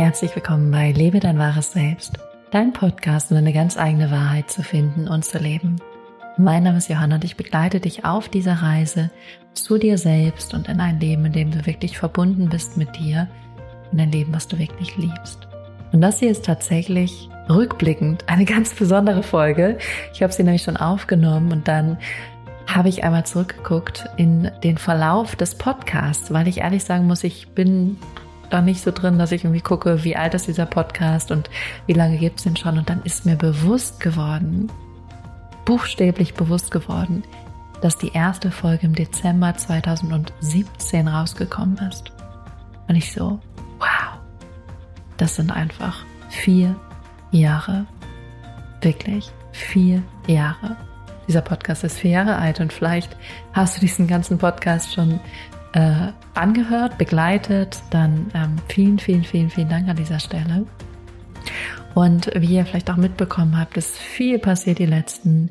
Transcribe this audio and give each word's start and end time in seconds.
Herzlich 0.00 0.34
willkommen 0.34 0.70
bei 0.70 0.92
Lebe 0.92 1.20
dein 1.20 1.38
wahres 1.38 1.72
Selbst, 1.72 2.18
dein 2.50 2.72
Podcast, 2.72 3.30
um 3.30 3.36
eine 3.36 3.52
ganz 3.52 3.76
eigene 3.76 4.10
Wahrheit 4.10 4.50
zu 4.50 4.62
finden 4.62 5.06
und 5.06 5.26
zu 5.26 5.36
leben. 5.36 5.76
Mein 6.38 6.62
Name 6.62 6.78
ist 6.78 6.88
Johanna 6.88 7.16
und 7.16 7.24
ich 7.24 7.36
begleite 7.36 7.80
dich 7.80 8.06
auf 8.06 8.30
dieser 8.30 8.62
Reise 8.62 9.10
zu 9.52 9.76
dir 9.76 9.98
selbst 9.98 10.54
und 10.54 10.70
in 10.70 10.80
ein 10.80 11.00
Leben, 11.00 11.26
in 11.26 11.32
dem 11.32 11.50
du 11.50 11.66
wirklich 11.66 11.98
verbunden 11.98 12.48
bist 12.48 12.78
mit 12.78 12.96
dir, 12.96 13.28
in 13.92 14.00
ein 14.00 14.10
Leben, 14.10 14.32
was 14.32 14.48
du 14.48 14.58
wirklich 14.58 14.96
liebst. 14.96 15.46
Und 15.92 16.00
das 16.00 16.18
hier 16.18 16.30
ist 16.30 16.46
tatsächlich 16.46 17.28
rückblickend 17.50 18.26
eine 18.26 18.46
ganz 18.46 18.72
besondere 18.72 19.22
Folge. 19.22 19.76
Ich 20.14 20.22
habe 20.22 20.32
sie 20.32 20.44
nämlich 20.44 20.62
schon 20.62 20.78
aufgenommen 20.78 21.52
und 21.52 21.68
dann 21.68 21.98
habe 22.66 22.88
ich 22.88 23.04
einmal 23.04 23.26
zurückgeguckt 23.26 24.08
in 24.16 24.50
den 24.64 24.78
Verlauf 24.78 25.36
des 25.36 25.56
Podcasts, 25.56 26.32
weil 26.32 26.48
ich 26.48 26.62
ehrlich 26.62 26.84
sagen 26.84 27.06
muss, 27.06 27.22
ich 27.22 27.48
bin 27.50 27.98
da 28.50 28.60
nicht 28.60 28.82
so 28.82 28.90
drin, 28.90 29.18
dass 29.18 29.32
ich 29.32 29.44
irgendwie 29.44 29.60
gucke, 29.60 30.04
wie 30.04 30.16
alt 30.16 30.34
ist 30.34 30.46
dieser 30.46 30.66
Podcast 30.66 31.30
und 31.30 31.48
wie 31.86 31.92
lange 31.92 32.18
gibt 32.18 32.38
es 32.38 32.44
den 32.44 32.56
schon. 32.56 32.78
Und 32.78 32.90
dann 32.90 33.02
ist 33.02 33.26
mir 33.26 33.36
bewusst 33.36 34.00
geworden, 34.00 34.70
buchstäblich 35.64 36.34
bewusst 36.34 36.70
geworden, 36.70 37.22
dass 37.80 37.96
die 37.96 38.12
erste 38.12 38.50
Folge 38.50 38.86
im 38.86 38.94
Dezember 38.94 39.56
2017 39.56 41.08
rausgekommen 41.08 41.78
ist. 41.88 42.12
Und 42.88 42.96
ich 42.96 43.12
so, 43.12 43.40
wow, 43.78 44.18
das 45.16 45.36
sind 45.36 45.50
einfach 45.50 46.04
vier 46.28 46.74
Jahre. 47.30 47.86
Wirklich 48.82 49.30
vier 49.52 50.02
Jahre. 50.26 50.76
Dieser 51.28 51.42
Podcast 51.42 51.84
ist 51.84 51.98
vier 51.98 52.10
Jahre 52.10 52.36
alt 52.36 52.60
und 52.60 52.72
vielleicht 52.72 53.16
hast 53.52 53.76
du 53.76 53.80
diesen 53.80 54.08
ganzen 54.08 54.38
Podcast 54.38 54.92
schon 54.92 55.20
äh, 55.72 56.12
angehört, 56.34 56.98
begleitet, 56.98 57.82
dann 57.90 58.30
ähm, 58.34 58.56
vielen, 58.68 58.98
vielen, 58.98 59.24
vielen, 59.24 59.50
vielen 59.50 59.68
Dank 59.68 59.88
an 59.88 59.96
dieser 59.96 60.18
Stelle. 60.18 60.66
Und 61.94 62.30
wie 62.34 62.54
ihr 62.54 62.66
vielleicht 62.66 62.90
auch 62.90 62.96
mitbekommen 62.96 63.58
habt, 63.58 63.76
ist 63.76 63.96
viel 63.96 64.38
passiert 64.38 64.78
die 64.78 64.86
letzten 64.86 65.50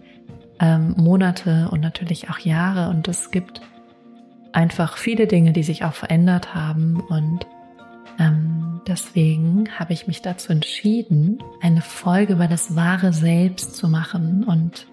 ähm, 0.60 0.94
Monate 0.98 1.70
und 1.72 1.82
natürlich 1.82 2.30
auch 2.30 2.40
Jahre. 2.40 2.90
Und 2.90 3.08
es 3.08 3.32
gibt 3.32 3.62
einfach 4.54 4.98
viele 4.98 5.28
Dinge, 5.28 5.54
die 5.54 5.64
sich 5.64 5.84
auch 5.84 5.94
verändert 5.94 6.54
haben. 6.54 7.02
Und 7.02 7.46
ähm, 8.20 8.82
deswegen 8.88 9.70
habe 9.78 9.94
ich 9.94 10.08
mich 10.08 10.22
dazu 10.22 10.52
entschieden, 10.52 11.40
eine 11.62 11.82
Folge 11.82 12.34
über 12.34 12.48
das 12.48 12.76
wahre 12.76 13.14
Selbst 13.14 13.76
zu 13.76 13.88
machen 13.88 14.44
und 14.44 14.88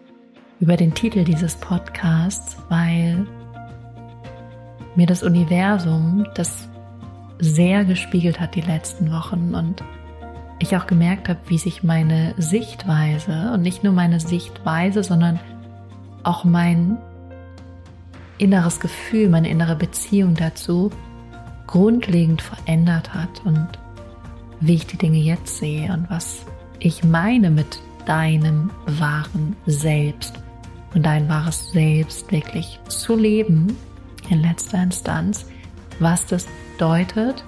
über 0.61 0.77
den 0.77 0.95
Titel 0.95 1.25
dieses 1.25 1.57
Podcasts, 1.57 2.57
weil 2.69 3.27
mir 4.97 5.07
das 5.07 5.23
Universum 5.23 6.27
das 6.35 6.69
sehr 7.39 7.85
gespiegelt 7.85 8.41
hat 8.41 8.55
die 8.55 8.63
letzten 8.63 9.13
Wochen 9.13 9.55
und 9.55 9.83
ich 10.59 10.77
auch 10.77 10.87
gemerkt 10.87 11.29
habe, 11.29 11.39
wie 11.49 11.59
sich 11.59 11.83
meine 11.83 12.35
Sichtweise 12.39 13.53
und 13.53 13.63
nicht 13.63 13.85
nur 13.85 13.93
meine 13.93 14.21
Sichtweise, 14.21 15.03
sondern 15.03 15.39
auch 16.23 16.45
mein 16.45 16.97
inneres 18.39 18.81
Gefühl, 18.81 19.29
meine 19.29 19.49
innere 19.49 19.77
Beziehung 19.77 20.35
dazu 20.35 20.91
grundlegend 21.67 22.41
verändert 22.43 23.13
hat 23.13 23.45
und 23.45 23.69
wie 24.61 24.75
ich 24.75 24.87
die 24.87 24.97
Dinge 24.97 25.19
jetzt 25.19 25.59
sehe 25.59 25.93
und 25.93 26.09
was 26.09 26.47
ich 26.79 27.05
meine 27.05 27.51
mit 27.51 27.81
deinem 28.07 28.71
wahren 28.87 29.57
Selbst 29.67 30.35
und 30.95 31.05
dein 31.05 31.29
wahres 31.29 31.71
Selbst 31.71 32.31
wirklich 32.33 32.79
zu 32.89 33.17
leben 33.17 33.77
in 34.31 34.43
letzter 34.43 34.83
Instanz, 34.83 35.47
was 35.99 36.27
das 36.27 36.47
bedeutet. 36.73 37.45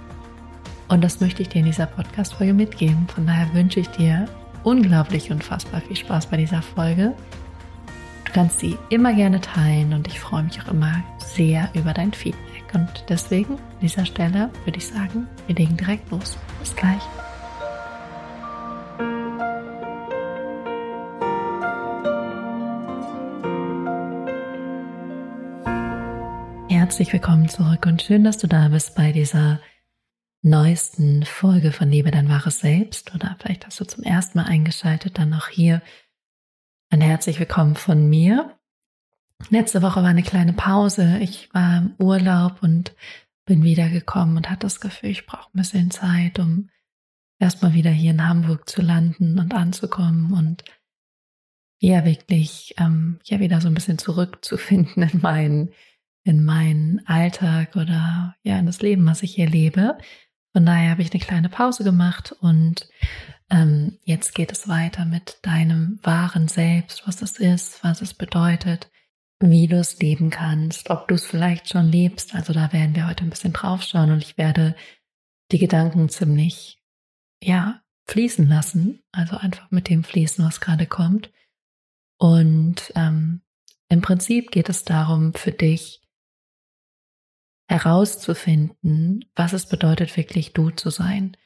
Und 0.88 1.04
das 1.04 1.20
möchte 1.20 1.42
ich 1.42 1.48
dir 1.48 1.58
in 1.58 1.66
dieser 1.66 1.86
Podcast-Folge 1.86 2.54
mitgeben. 2.54 3.06
Von 3.14 3.26
daher 3.26 3.52
wünsche 3.52 3.80
ich 3.80 3.88
dir 3.88 4.26
unglaublich 4.64 5.30
unfassbar 5.30 5.80
viel 5.80 5.96
Spaß 5.96 6.26
bei 6.26 6.38
dieser 6.38 6.62
Folge. 6.62 7.14
Du 8.24 8.32
kannst 8.32 8.60
sie 8.60 8.76
immer 8.90 9.14
gerne 9.14 9.40
teilen 9.40 9.92
und 9.92 10.06
ich 10.06 10.20
freue 10.20 10.42
mich 10.42 10.60
auch 10.60 10.68
immer 10.68 11.02
sehr 11.18 11.70
über 11.74 11.92
dein 11.92 12.12
Feedback. 12.12 12.64
Und 12.74 12.88
deswegen 13.08 13.54
an 13.54 13.80
dieser 13.80 14.04
Stelle 14.04 14.50
würde 14.64 14.78
ich 14.78 14.86
sagen, 14.86 15.26
wir 15.46 15.56
legen 15.56 15.76
direkt 15.76 16.10
los. 16.10 16.36
Bis 16.60 16.74
gleich. 16.74 17.02
Herzlich 26.88 27.12
willkommen 27.12 27.50
zurück 27.50 27.84
und 27.84 28.00
schön, 28.00 28.24
dass 28.24 28.38
du 28.38 28.46
da 28.46 28.68
bist 28.68 28.94
bei 28.94 29.12
dieser 29.12 29.60
neuesten 30.40 31.22
Folge 31.26 31.70
von 31.70 31.90
Liebe 31.90 32.10
dein 32.10 32.30
wahres 32.30 32.60
Selbst 32.60 33.14
oder 33.14 33.36
vielleicht 33.38 33.66
hast 33.66 33.78
du 33.78 33.84
zum 33.84 34.04
ersten 34.04 34.38
Mal 34.38 34.46
eingeschaltet, 34.46 35.18
dann 35.18 35.34
auch 35.34 35.48
hier 35.48 35.82
ein 36.88 37.02
herzlich 37.02 37.38
willkommen 37.38 37.74
von 37.74 38.08
mir. 38.08 38.58
Letzte 39.50 39.82
Woche 39.82 40.00
war 40.00 40.08
eine 40.08 40.22
kleine 40.22 40.54
Pause. 40.54 41.18
Ich 41.20 41.52
war 41.52 41.76
im 41.76 41.94
Urlaub 41.98 42.62
und 42.62 42.94
bin 43.44 43.62
wiedergekommen 43.64 44.38
und 44.38 44.48
hatte 44.48 44.60
das 44.60 44.80
Gefühl, 44.80 45.10
ich 45.10 45.26
brauche 45.26 45.50
ein 45.50 45.58
bisschen 45.58 45.90
Zeit, 45.90 46.38
um 46.38 46.70
erstmal 47.38 47.74
wieder 47.74 47.90
hier 47.90 48.12
in 48.12 48.26
Hamburg 48.26 48.66
zu 48.66 48.80
landen 48.80 49.38
und 49.38 49.52
anzukommen 49.52 50.32
und 50.32 50.64
ja 51.80 52.06
wirklich 52.06 52.74
ähm, 52.78 53.20
ja 53.24 53.40
wieder 53.40 53.60
so 53.60 53.68
ein 53.68 53.74
bisschen 53.74 53.98
zurückzufinden 53.98 55.02
in 55.02 55.20
meinen 55.20 55.74
in 56.28 56.44
meinen 56.44 57.00
Alltag 57.06 57.74
oder 57.74 58.36
ja 58.42 58.58
in 58.58 58.66
das 58.66 58.82
Leben, 58.82 59.06
was 59.06 59.22
ich 59.22 59.34
hier 59.34 59.48
lebe. 59.48 59.96
Von 60.52 60.66
daher 60.66 60.90
habe 60.90 61.00
ich 61.00 61.10
eine 61.10 61.22
kleine 61.22 61.48
Pause 61.48 61.84
gemacht 61.84 62.32
und 62.40 62.86
ähm, 63.50 63.98
jetzt 64.04 64.34
geht 64.34 64.52
es 64.52 64.68
weiter 64.68 65.06
mit 65.06 65.38
deinem 65.42 65.98
wahren 66.02 66.46
Selbst, 66.46 67.06
was 67.06 67.16
das 67.16 67.38
ist, 67.38 67.82
was 67.82 68.02
es 68.02 68.12
bedeutet, 68.12 68.90
wie 69.40 69.68
du 69.68 69.76
es 69.76 69.98
leben 70.00 70.28
kannst, 70.28 70.90
ob 70.90 71.08
du 71.08 71.14
es 71.14 71.24
vielleicht 71.24 71.70
schon 71.70 71.90
lebst. 71.90 72.34
Also 72.34 72.52
da 72.52 72.74
werden 72.74 72.94
wir 72.94 73.06
heute 73.06 73.24
ein 73.24 73.30
bisschen 73.30 73.54
drauf 73.54 73.82
schauen 73.82 74.10
und 74.10 74.22
ich 74.22 74.36
werde 74.36 74.76
die 75.50 75.58
Gedanken 75.58 76.10
ziemlich, 76.10 76.82
ja, 77.42 77.80
fließen 78.06 78.46
lassen. 78.46 79.00
Also 79.12 79.38
einfach 79.38 79.70
mit 79.70 79.88
dem 79.88 80.04
fließen, 80.04 80.44
was 80.44 80.60
gerade 80.60 80.86
kommt. 80.86 81.30
Und 82.18 82.92
ähm, 82.96 83.40
im 83.88 84.02
Prinzip 84.02 84.50
geht 84.50 84.68
es 84.68 84.84
darum, 84.84 85.32
für 85.32 85.52
dich 85.52 86.02
herauszufinden, 87.68 89.24
was 89.34 89.52
es 89.52 89.66
bedeutet, 89.66 90.16
wirklich 90.16 90.52
du 90.52 90.70
zu 90.70 90.90
sein 90.90 91.36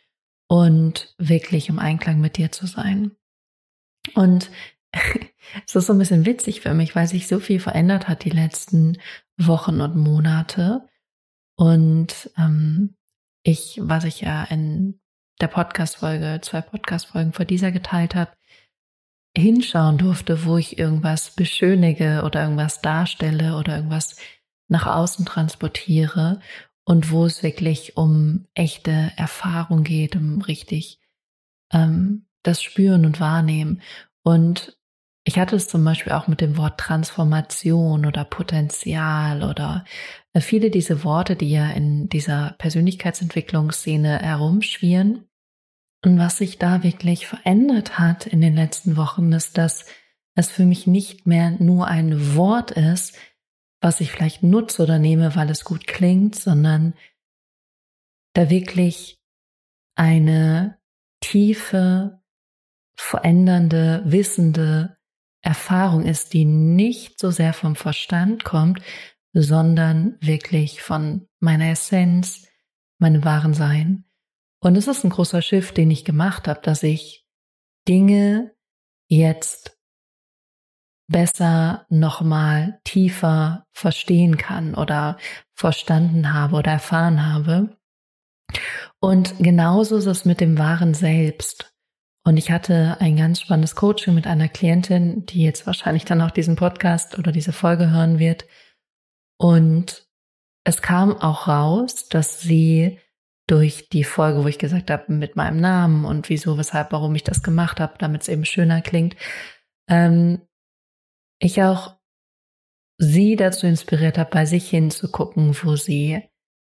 und 0.48 1.14
wirklich 1.18 1.68
im 1.68 1.78
Einklang 1.78 2.20
mit 2.20 2.36
dir 2.36 2.52
zu 2.52 2.66
sein. 2.66 3.12
Und 4.14 4.50
es 5.66 5.74
ist 5.74 5.86
so 5.86 5.92
ein 5.92 5.98
bisschen 5.98 6.24
witzig 6.24 6.60
für 6.60 6.74
mich, 6.74 6.94
weil 6.94 7.08
sich 7.08 7.26
so 7.26 7.40
viel 7.40 7.60
verändert 7.60 8.08
hat 8.08 8.24
die 8.24 8.30
letzten 8.30 8.98
Wochen 9.36 9.80
und 9.80 9.96
Monate. 9.96 10.88
Und 11.56 12.30
ähm, 12.38 12.94
ich, 13.42 13.80
was 13.82 14.04
ich 14.04 14.20
ja 14.20 14.44
in 14.44 15.00
der 15.40 15.48
Podcast-Folge, 15.48 16.40
zwei 16.42 16.60
Podcast-Folgen 16.60 17.32
vor 17.32 17.44
dieser 17.44 17.72
geteilt 17.72 18.14
habe, 18.14 18.30
hinschauen 19.36 19.98
durfte, 19.98 20.44
wo 20.44 20.56
ich 20.56 20.78
irgendwas 20.78 21.34
beschönige 21.34 22.22
oder 22.24 22.42
irgendwas 22.42 22.80
darstelle 22.80 23.56
oder 23.56 23.76
irgendwas 23.76 24.16
nach 24.72 24.86
außen 24.86 25.24
transportiere 25.24 26.40
und 26.84 27.12
wo 27.12 27.24
es 27.26 27.44
wirklich 27.44 27.96
um 27.96 28.46
echte 28.54 29.12
Erfahrung 29.16 29.84
geht, 29.84 30.16
um 30.16 30.42
richtig 30.42 30.98
ähm, 31.72 32.26
das 32.42 32.60
Spüren 32.60 33.06
und 33.06 33.20
Wahrnehmen. 33.20 33.82
Und 34.24 34.76
ich 35.24 35.38
hatte 35.38 35.54
es 35.54 35.68
zum 35.68 35.84
Beispiel 35.84 36.12
auch 36.12 36.26
mit 36.26 36.40
dem 36.40 36.56
Wort 36.56 36.80
Transformation 36.80 38.06
oder 38.06 38.24
Potenzial 38.24 39.44
oder 39.44 39.84
äh, 40.32 40.40
viele 40.40 40.70
diese 40.70 41.04
Worte, 41.04 41.36
die 41.36 41.50
ja 41.50 41.70
in 41.70 42.08
dieser 42.08 42.56
Persönlichkeitsentwicklungsszene 42.58 44.18
herumschwirren. 44.18 45.28
Und 46.04 46.18
was 46.18 46.38
sich 46.38 46.58
da 46.58 46.82
wirklich 46.82 47.28
verändert 47.28 48.00
hat 48.00 48.26
in 48.26 48.40
den 48.40 48.56
letzten 48.56 48.96
Wochen, 48.96 49.30
ist, 49.32 49.56
dass 49.56 49.84
es 50.34 50.50
für 50.50 50.64
mich 50.64 50.88
nicht 50.88 51.26
mehr 51.26 51.50
nur 51.50 51.86
ein 51.86 52.34
Wort 52.34 52.72
ist, 52.72 53.16
was 53.82 54.00
ich 54.00 54.12
vielleicht 54.12 54.42
nutze 54.42 54.82
oder 54.82 54.98
nehme, 54.98 55.34
weil 55.34 55.50
es 55.50 55.64
gut 55.64 55.86
klingt, 55.86 56.36
sondern 56.36 56.94
da 58.34 58.48
wirklich 58.48 59.20
eine 59.96 60.78
tiefe, 61.20 62.22
verändernde, 62.96 64.02
wissende 64.06 64.96
Erfahrung 65.42 66.04
ist, 66.04 66.32
die 66.32 66.44
nicht 66.44 67.18
so 67.18 67.30
sehr 67.30 67.52
vom 67.52 67.74
Verstand 67.74 68.44
kommt, 68.44 68.80
sondern 69.32 70.16
wirklich 70.20 70.80
von 70.82 71.28
meiner 71.40 71.70
Essenz, 71.70 72.48
meinem 72.98 73.24
wahren 73.24 73.54
Sein. 73.54 74.04
Und 74.60 74.76
es 74.76 74.86
ist 74.86 75.02
ein 75.04 75.10
großer 75.10 75.42
Schiff, 75.42 75.72
den 75.72 75.90
ich 75.90 76.04
gemacht 76.04 76.46
habe, 76.46 76.60
dass 76.60 76.84
ich 76.84 77.26
Dinge 77.88 78.54
jetzt 79.08 79.76
besser 81.08 81.86
nochmal 81.88 82.80
tiefer 82.84 83.66
verstehen 83.72 84.36
kann 84.36 84.74
oder 84.74 85.18
verstanden 85.54 86.32
habe 86.32 86.56
oder 86.56 86.72
erfahren 86.72 87.26
habe. 87.26 87.76
Und 89.00 89.34
genauso 89.38 89.96
ist 89.96 90.06
es 90.06 90.24
mit 90.24 90.40
dem 90.40 90.58
wahren 90.58 90.94
Selbst. 90.94 91.74
Und 92.24 92.36
ich 92.36 92.50
hatte 92.50 92.96
ein 93.00 93.16
ganz 93.16 93.40
spannendes 93.40 93.74
Coaching 93.74 94.14
mit 94.14 94.26
einer 94.26 94.48
Klientin, 94.48 95.26
die 95.26 95.42
jetzt 95.42 95.66
wahrscheinlich 95.66 96.04
dann 96.04 96.22
auch 96.22 96.30
diesen 96.30 96.54
Podcast 96.54 97.18
oder 97.18 97.32
diese 97.32 97.52
Folge 97.52 97.90
hören 97.90 98.18
wird. 98.18 98.46
Und 99.38 100.06
es 100.64 100.82
kam 100.82 101.16
auch 101.16 101.48
raus, 101.48 102.08
dass 102.08 102.40
sie 102.40 103.00
durch 103.48 103.88
die 103.88 104.04
Folge, 104.04 104.44
wo 104.44 104.48
ich 104.48 104.58
gesagt 104.58 104.90
habe, 104.90 105.12
mit 105.12 105.34
meinem 105.34 105.60
Namen 105.60 106.04
und 106.04 106.28
wieso, 106.28 106.58
weshalb, 106.58 106.92
warum 106.92 107.14
ich 107.16 107.24
das 107.24 107.42
gemacht 107.42 107.80
habe, 107.80 107.94
damit 107.98 108.22
es 108.22 108.28
eben 108.28 108.44
schöner 108.44 108.82
klingt, 108.82 109.16
ähm, 109.88 110.42
ich 111.42 111.62
auch 111.62 111.96
sie 112.98 113.36
dazu 113.36 113.66
inspiriert 113.66 114.16
habe, 114.16 114.30
bei 114.30 114.46
sich 114.46 114.68
hinzugucken, 114.68 115.56
wo 115.62 115.76
sie 115.76 116.22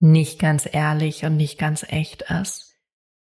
nicht 0.00 0.38
ganz 0.38 0.68
ehrlich 0.70 1.24
und 1.24 1.36
nicht 1.36 1.58
ganz 1.58 1.84
echt 1.88 2.22
ist. 2.22 2.76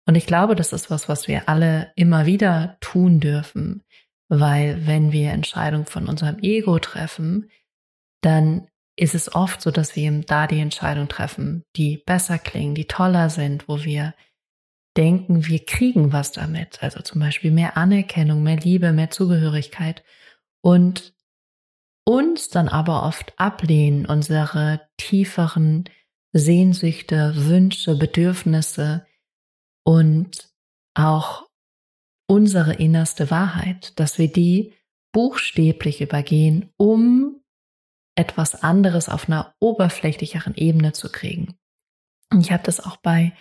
Und 0.07 0.15
ich 0.15 0.25
glaube, 0.25 0.55
das 0.55 0.73
ist 0.73 0.89
was, 0.89 1.07
was 1.07 1.27
wir 1.27 1.47
alle 1.47 1.91
immer 1.95 2.25
wieder 2.25 2.77
tun 2.79 3.19
dürfen, 3.19 3.83
weil 4.27 4.85
wenn 4.87 5.11
wir 5.11 5.31
Entscheidungen 5.31 5.85
von 5.85 6.07
unserem 6.07 6.39
Ego 6.39 6.79
treffen, 6.79 7.49
dann 8.21 8.67
ist 8.97 9.15
es 9.15 9.33
oft 9.33 9.61
so, 9.61 9.71
dass 9.71 9.95
wir 9.95 10.03
eben 10.03 10.25
da 10.25 10.47
die 10.47 10.59
Entscheidung 10.59 11.07
treffen, 11.07 11.63
die 11.75 11.97
besser 11.97 12.39
klingen, 12.39 12.75
die 12.75 12.85
toller 12.85 13.29
sind, 13.29 13.67
wo 13.67 13.83
wir 13.83 14.13
denken, 14.97 15.45
wir 15.45 15.63
kriegen 15.65 16.13
was 16.13 16.31
damit. 16.31 16.81
Also 16.81 17.01
zum 17.01 17.19
Beispiel 17.19 17.51
mehr 17.51 17.77
Anerkennung, 17.77 18.41
mehr 18.41 18.57
Liebe, 18.57 18.93
mehr 18.93 19.09
Zugehörigkeit. 19.11 20.03
Und 20.61 21.14
uns 22.05 22.49
dann 22.49 22.69
aber 22.69 23.03
oft 23.03 23.33
ablehnen, 23.37 24.05
unsere 24.05 24.87
tieferen 24.97 25.89
Sehnsüchte, 26.31 27.33
Wünsche, 27.35 27.95
Bedürfnisse 27.95 29.05
und 29.83 30.49
auch 30.93 31.47
unsere 32.27 32.73
innerste 32.73 33.31
Wahrheit, 33.31 33.99
dass 33.99 34.17
wir 34.17 34.31
die 34.31 34.73
buchstäblich 35.11 36.01
übergehen, 36.01 36.71
um 36.77 37.41
etwas 38.15 38.63
anderes 38.63 39.09
auf 39.09 39.27
einer 39.27 39.53
oberflächlicheren 39.59 40.55
Ebene 40.55 40.93
zu 40.93 41.11
kriegen. 41.11 41.55
Und 42.31 42.41
ich 42.41 42.51
habe 42.51 42.63
das 42.63 42.79
auch 42.79 42.97
bei 42.97 43.33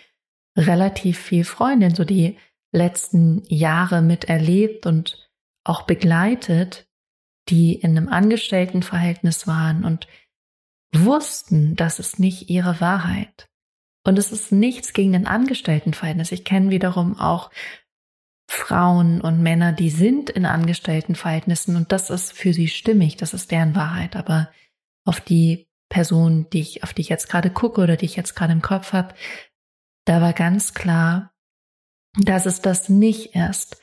relativ 0.57 1.19
viel 1.19 1.45
Freundinnen 1.45 1.95
so 1.95 2.05
die 2.05 2.39
letzten 2.73 3.43
Jahre 3.47 4.03
miterlebt 4.03 4.87
und 4.87 5.31
auch 5.65 5.83
begleitet, 5.83 6.87
die 7.49 7.75
in 7.75 7.97
einem 7.97 8.09
Angestelltenverhältnis 8.09 9.47
waren 9.47 9.85
und 9.85 10.07
wussten, 10.95 11.77
das 11.77 11.99
ist 11.99 12.19
nicht 12.19 12.49
ihre 12.51 12.81
Wahrheit. 12.81 13.49
Und 14.07 14.19
es 14.19 14.33
ist 14.33 14.53
nichts 14.53 14.93
gegen 14.93 15.15
ein 15.15 15.27
Angestelltenverhältnis. 15.27 16.33
Ich 16.33 16.45
kenne 16.45 16.71
wiederum 16.71 17.19
auch 17.19 17.51
Frauen 18.47 19.21
und 19.21 19.43
Männer, 19.43 19.73
die 19.73 19.91
sind 19.91 20.31
in 20.31 20.45
Angestelltenverhältnissen 20.45 21.77
und 21.77 21.93
das 21.93 22.11
ist 22.11 22.33
für 22.33 22.53
sie 22.53 22.69
stimmig, 22.69 23.17
das 23.17 23.33
ist 23.33 23.51
deren 23.51 23.75
Wahrheit. 23.75 24.17
Aber 24.17 24.51
auf 25.05 25.21
die 25.21 25.67
Person, 25.89 26.49
die 26.51 26.61
ich, 26.61 26.83
auf 26.83 26.93
die 26.93 27.03
ich 27.03 27.09
jetzt 27.09 27.29
gerade 27.29 27.51
gucke 27.51 27.81
oder 27.81 27.97
die 27.97 28.05
ich 28.05 28.17
jetzt 28.17 28.35
gerade 28.35 28.53
im 28.53 28.63
Kopf 28.63 28.93
habe, 28.93 29.15
da 30.05 30.21
war 30.21 30.35
ganz 30.35 30.75
klar, 30.75 31.33
dass 32.17 32.47
es 32.47 32.61
das 32.61 32.89
nicht 32.89 33.35
ist. 33.35 33.81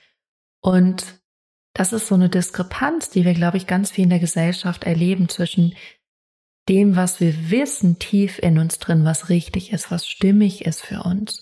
Und 0.61 1.20
das 1.73 1.93
ist 1.93 2.07
so 2.07 2.15
eine 2.15 2.29
Diskrepanz, 2.29 3.09
die 3.09 3.25
wir, 3.25 3.33
glaube 3.33 3.57
ich, 3.57 3.67
ganz 3.67 3.91
viel 3.91 4.03
in 4.03 4.09
der 4.09 4.19
Gesellschaft 4.19 4.83
erleben 4.83 5.29
zwischen 5.29 5.75
dem, 6.69 6.95
was 6.95 7.19
wir 7.19 7.49
wissen, 7.49 7.97
tief 7.99 8.39
in 8.39 8.59
uns 8.59 8.79
drin, 8.79 9.05
was 9.05 9.29
richtig 9.29 9.71
ist, 9.71 9.89
was 9.89 10.07
stimmig 10.07 10.65
ist 10.65 10.81
für 10.81 11.03
uns. 11.03 11.41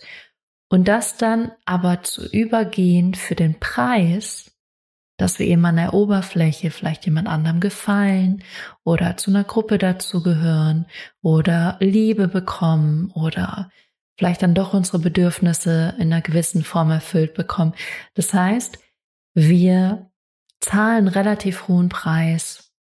Und 0.69 0.87
das 0.87 1.17
dann 1.17 1.51
aber 1.65 2.03
zu 2.03 2.27
übergehen 2.29 3.15
für 3.15 3.35
den 3.35 3.59
Preis, 3.59 4.51
dass 5.17 5.37
wir 5.37 5.47
eben 5.47 5.65
an 5.65 5.75
der 5.75 5.93
Oberfläche 5.93 6.71
vielleicht 6.71 7.05
jemand 7.05 7.27
anderem 7.27 7.59
gefallen 7.59 8.43
oder 8.83 9.17
zu 9.17 9.31
einer 9.31 9.43
Gruppe 9.43 9.77
dazugehören 9.77 10.85
oder 11.21 11.77
Liebe 11.81 12.27
bekommen 12.27 13.11
oder 13.11 13.69
vielleicht 14.17 14.43
dann 14.43 14.53
doch 14.53 14.73
unsere 14.73 14.99
Bedürfnisse 14.99 15.95
in 15.97 16.13
einer 16.13 16.21
gewissen 16.21 16.63
Form 16.63 16.91
erfüllt 16.91 17.33
bekommen. 17.33 17.73
Das 18.13 18.33
heißt, 18.33 18.79
wir 19.33 20.09
zahlen 20.61 21.07
relativ 21.07 21.67
hohen 21.67 21.89
Preis, 21.89 22.73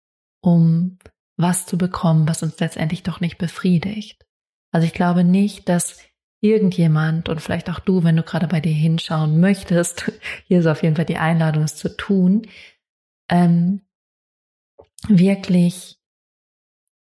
um 0.41 0.97
was 1.37 1.65
zu 1.65 1.77
bekommen, 1.77 2.27
was 2.27 2.43
uns 2.43 2.59
letztendlich 2.59 3.03
doch 3.03 3.19
nicht 3.19 3.37
befriedigt. 3.37 4.25
Also 4.71 4.85
ich 4.85 4.93
glaube 4.93 5.23
nicht, 5.23 5.69
dass 5.69 5.99
irgendjemand 6.41 7.29
und 7.29 7.41
vielleicht 7.41 7.69
auch 7.69 7.79
du, 7.79 8.03
wenn 8.03 8.15
du 8.15 8.23
gerade 8.23 8.47
bei 8.47 8.59
dir 8.59 8.73
hinschauen 8.73 9.39
möchtest, 9.39 10.11
hier 10.45 10.59
ist 10.59 10.67
auf 10.67 10.83
jeden 10.83 10.95
Fall 10.95 11.05
die 11.05 11.17
Einladung, 11.17 11.63
es 11.63 11.75
zu 11.75 11.95
tun, 11.95 12.47
ähm, 13.29 13.81
wirklich 15.07 15.99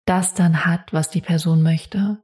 das 0.06 0.34
dann 0.34 0.64
hat, 0.64 0.92
was 0.92 1.10
die 1.10 1.20
Person 1.20 1.62
möchte. 1.62 2.23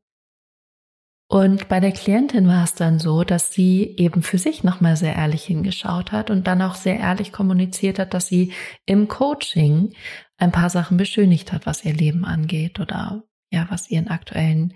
Und 1.31 1.69
bei 1.69 1.79
der 1.79 1.93
Klientin 1.93 2.49
war 2.49 2.65
es 2.65 2.75
dann 2.75 2.99
so, 2.99 3.23
dass 3.23 3.53
sie 3.53 3.95
eben 3.99 4.25
für 4.25 4.37
sich 4.37 4.65
nochmal 4.65 4.97
sehr 4.97 5.15
ehrlich 5.15 5.45
hingeschaut 5.45 6.11
hat 6.11 6.29
und 6.29 6.49
dann 6.49 6.61
auch 6.61 6.75
sehr 6.75 6.99
ehrlich 6.99 7.31
kommuniziert 7.31 8.01
hat, 8.01 8.15
dass 8.15 8.27
sie 8.27 8.53
im 8.85 9.07
Coaching 9.07 9.95
ein 10.39 10.51
paar 10.51 10.71
Sachen 10.71 10.97
beschönigt 10.97 11.53
hat, 11.53 11.67
was 11.67 11.85
ihr 11.85 11.95
Leben 11.95 12.25
angeht 12.25 12.81
oder 12.81 13.23
ja, 13.53 13.65
was 13.71 13.89
ihren 13.89 14.09
aktuellen, 14.09 14.75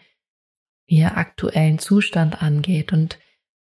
ihr 0.87 1.17
aktuellen 1.17 1.81
Zustand 1.81 2.41
angeht. 2.41 2.93
Und 2.93 3.19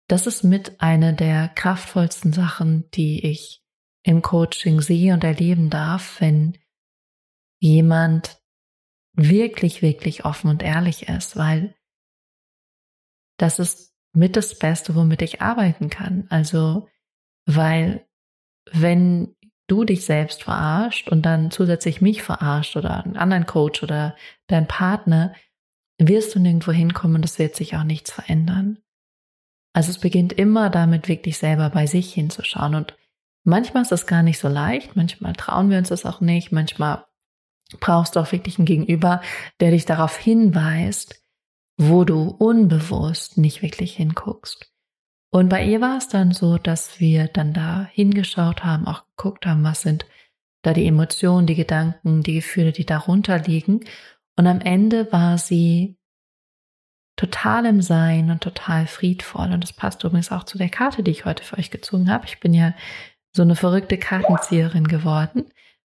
das 0.08 0.26
ist 0.26 0.44
mit 0.44 0.82
einer 0.82 1.14
der 1.14 1.48
kraftvollsten 1.50 2.34
Sachen, 2.34 2.90
die 2.96 3.24
ich 3.24 3.64
im 4.02 4.24
Coaching 4.24 4.82
sehe 4.82 5.14
und 5.14 5.24
erleben 5.24 5.70
darf, 5.70 6.20
wenn 6.22 6.58
jemand 7.60 8.42
wirklich, 9.14 9.84
wirklich 9.84 10.26
offen 10.26 10.50
und 10.50 10.64
ehrlich 10.64 11.08
ist, 11.08 11.38
weil 11.38 11.76
das 13.40 13.58
ist 13.58 13.96
mit 14.14 14.36
das 14.36 14.58
Beste, 14.60 14.96
womit 14.96 15.22
ich 15.22 15.42
arbeiten 15.42 15.90
kann. 15.90 16.28
Also, 16.30 16.88
weil 17.46 18.06
wenn 18.72 19.36
du 19.68 19.84
dich 19.84 20.06
selbst 20.06 20.44
verarscht 20.44 21.10
und 21.10 21.24
dann 21.24 21.52
zusätzlich 21.52 22.02
mich 22.02 22.22
verarscht 22.22 22.76
oder 22.76 23.04
einen 23.04 23.18
anderen 23.18 23.46
Coach 23.46 23.82
oder 23.84 24.16
dein 24.48 24.68
Partner, 24.68 25.34
wirst 25.98 26.36
du 26.36 26.40
nirgendwo 26.40 26.72
hinkommen 26.72 27.18
und 27.18 27.26
es 27.26 27.40
wird 27.40 27.56
sich 27.56 27.76
auch 27.76 27.84
nichts 27.84 28.12
verändern. 28.12 28.80
Also 29.74 29.92
es 29.92 30.00
beginnt 30.00 30.34
immer 30.34 30.70
damit, 30.70 31.08
wirklich 31.08 31.38
selber 31.38 31.70
bei 31.70 31.86
sich 31.86 32.14
hinzuschauen. 32.14 32.76
Und 32.76 32.98
manchmal 33.44 33.84
ist 33.84 33.92
es 33.92 34.08
gar 34.08 34.24
nicht 34.24 34.40
so 34.40 34.48
leicht, 34.48 34.96
manchmal 34.96 35.34
trauen 35.34 35.70
wir 35.70 35.78
uns 35.78 35.90
das 35.90 36.06
auch 36.06 36.22
nicht, 36.22 36.52
manchmal 36.52 37.06
brauchst 37.80 38.16
du 38.16 38.20
auch 38.20 38.32
wirklich 38.32 38.58
einen 38.58 38.66
Gegenüber, 38.66 39.22
der 39.60 39.72
dich 39.72 39.86
darauf 39.86 40.18
hinweist, 40.18 41.22
wo 41.80 42.04
du 42.04 42.24
unbewusst 42.30 43.38
nicht 43.38 43.62
wirklich 43.62 43.96
hinguckst. 43.96 44.70
Und 45.32 45.48
bei 45.48 45.64
ihr 45.64 45.80
war 45.80 45.98
es 45.98 46.10
dann 46.10 46.34
so, 46.34 46.58
dass 46.58 47.00
wir 47.00 47.28
dann 47.28 47.54
da 47.54 47.88
hingeschaut 47.94 48.66
haben, 48.66 48.86
auch 48.86 49.06
geguckt 49.16 49.46
haben, 49.46 49.64
was 49.64 49.82
sind 49.82 50.06
da 50.62 50.74
die 50.74 50.86
Emotionen, 50.86 51.48
die 51.48 51.56
Gedanken, 51.56 52.22
die 52.22 52.34
Gefühle, 52.34 52.74
die 52.74 52.86
darunter 52.86 53.40
liegen. 53.40 53.86
Und 54.36 54.46
am 54.46 54.60
Ende 54.60 55.10
war 55.14 55.38
sie 55.38 55.98
total 57.16 57.66
im 57.66 57.82
Sein 57.82 58.30
und 58.30 58.42
total 58.42 58.86
friedvoll. 58.86 59.54
Und 59.54 59.64
das 59.64 59.72
passt 59.72 60.04
übrigens 60.04 60.34
auch 60.34 60.44
zu 60.44 60.58
der 60.58 60.70
Karte, 60.70 61.02
die 61.02 61.12
ich 61.12 61.24
heute 61.24 61.44
für 61.44 61.58
euch 61.58 61.72
gezogen 61.72 62.10
habe. 62.10 62.26
Ich 62.26 62.42
bin 62.42 62.54
ja 62.54 62.74
so 63.34 63.44
eine 63.44 63.56
verrückte 63.56 63.98
Kartenzieherin 63.98 64.88
geworden. 64.88 65.46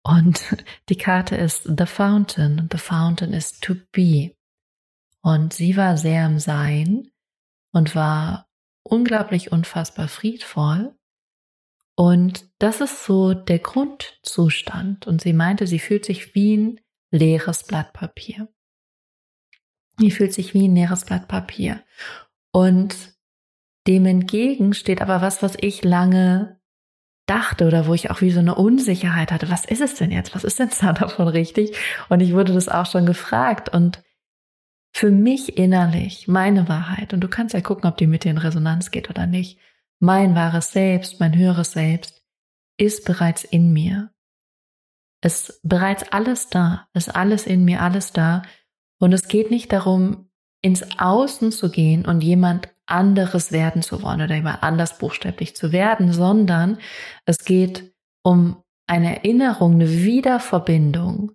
Und 0.01 0.41
die 0.89 0.97
Karte 0.97 1.35
ist 1.35 1.63
The 1.63 1.85
Fountain. 1.85 2.69
The 2.71 2.79
Fountain 2.79 3.33
is 3.33 3.59
to 3.59 3.75
be. 3.91 4.34
Und 5.25 5.53
sie 5.53 5.75
war 5.75 5.97
sehr 5.97 6.27
im 6.27 6.37
Sein 6.37 7.09
und 7.73 7.95
war 7.95 8.47
unglaublich 8.83 9.51
unfassbar 9.51 10.07
friedvoll. 10.07 10.95
Und 11.95 12.47
das 12.59 12.79
ist 12.79 13.05
so 13.05 13.33
der 13.33 13.57
Grundzustand. 13.57 15.07
Und 15.07 15.21
sie 15.21 15.33
meinte, 15.33 15.65
sie 15.65 15.79
fühlt 15.79 16.05
sich 16.05 16.35
wie 16.35 16.55
ein 16.55 16.79
leeres 17.09 17.63
Blatt 17.63 17.91
Papier. 17.91 18.49
Sie 19.97 20.11
fühlt 20.11 20.31
sich 20.31 20.53
wie 20.53 20.67
ein 20.67 20.75
leeres 20.75 21.05
Blatt 21.05 21.27
Papier. 21.27 21.83
Und 22.51 22.95
dem 23.87 24.05
entgegen 24.05 24.75
steht 24.75 25.01
aber 25.01 25.21
was, 25.21 25.41
was 25.41 25.57
ich 25.59 25.83
lange 25.83 26.61
dachte 27.25 27.65
oder 27.65 27.87
wo 27.87 27.95
ich 27.95 28.11
auch 28.11 28.21
wie 28.21 28.29
so 28.29 28.41
eine 28.41 28.53
Unsicherheit 28.53 29.31
hatte. 29.31 29.49
Was 29.49 29.65
ist 29.65 29.81
es 29.81 29.95
denn 29.95 30.11
jetzt? 30.11 30.35
Was 30.35 30.43
ist 30.43 30.59
denn 30.59 30.69
da 30.81 30.93
davon 30.93 31.27
richtig? 31.27 31.75
Und 32.09 32.19
ich 32.19 32.33
wurde 32.33 32.53
das 32.53 32.69
auch 32.69 32.85
schon 32.85 33.07
gefragt. 33.07 33.69
Und 33.69 34.04
für 34.95 35.11
mich 35.11 35.57
innerlich 35.57 36.29
meine 36.29 36.69
Wahrheit, 36.69 37.13
und 37.13 37.19
du 37.19 37.27
kannst 37.27 37.53
ja 37.53 37.59
gucken, 37.59 37.89
ob 37.89 37.97
die 37.97 38.07
mit 38.07 38.23
dir 38.23 38.31
in 38.31 38.37
Resonanz 38.37 38.91
geht 38.91 39.09
oder 39.09 39.27
nicht, 39.27 39.59
mein 39.99 40.35
wahres 40.35 40.71
Selbst, 40.71 41.19
mein 41.19 41.35
höheres 41.35 41.73
Selbst, 41.73 42.23
ist 42.77 43.03
bereits 43.03 43.43
in 43.43 43.73
mir. 43.73 44.11
Es 45.21 45.59
bereits 45.63 46.13
alles 46.13 46.47
da, 46.47 46.87
ist 46.93 47.13
alles 47.13 47.45
in 47.45 47.65
mir, 47.65 47.81
alles 47.81 48.13
da. 48.13 48.43
Und 48.97 49.11
es 49.11 49.27
geht 49.27 49.51
nicht 49.51 49.73
darum, 49.73 50.29
ins 50.61 50.97
Außen 50.97 51.51
zu 51.51 51.69
gehen 51.69 52.05
und 52.05 52.23
jemand 52.23 52.69
anderes 52.85 53.51
werden 53.51 53.81
zu 53.81 54.01
wollen 54.01 54.21
oder 54.21 54.35
jemand 54.35 54.63
anders 54.63 54.97
buchstäblich 54.97 55.57
zu 55.57 55.73
werden, 55.73 56.13
sondern 56.13 56.77
es 57.25 57.39
geht 57.43 57.93
um 58.23 58.63
eine 58.87 59.17
Erinnerung, 59.17 59.73
eine 59.73 59.89
Wiederverbindung 59.89 61.33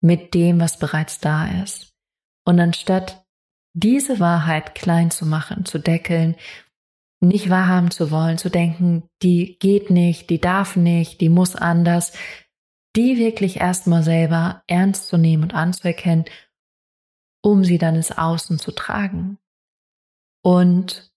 mit 0.00 0.32
dem, 0.32 0.58
was 0.58 0.78
bereits 0.78 1.20
da 1.20 1.48
ist. 1.62 1.93
Und 2.44 2.60
anstatt 2.60 3.24
diese 3.72 4.20
Wahrheit 4.20 4.74
klein 4.74 5.10
zu 5.10 5.26
machen, 5.26 5.64
zu 5.64 5.78
deckeln, 5.78 6.36
nicht 7.20 7.50
wahrhaben 7.50 7.90
zu 7.90 8.10
wollen, 8.10 8.38
zu 8.38 8.50
denken, 8.50 9.08
die 9.22 9.58
geht 9.58 9.90
nicht, 9.90 10.30
die 10.30 10.40
darf 10.40 10.76
nicht, 10.76 11.20
die 11.20 11.28
muss 11.28 11.56
anders, 11.56 12.12
die 12.96 13.18
wirklich 13.18 13.60
erstmal 13.60 14.02
selber 14.02 14.62
ernst 14.66 15.08
zu 15.08 15.16
nehmen 15.16 15.44
und 15.44 15.54
anzuerkennen, 15.54 16.26
um 17.42 17.64
sie 17.64 17.78
dann 17.78 17.96
ins 17.96 18.12
Außen 18.12 18.58
zu 18.58 18.72
tragen. 18.72 19.38
Und 20.42 21.12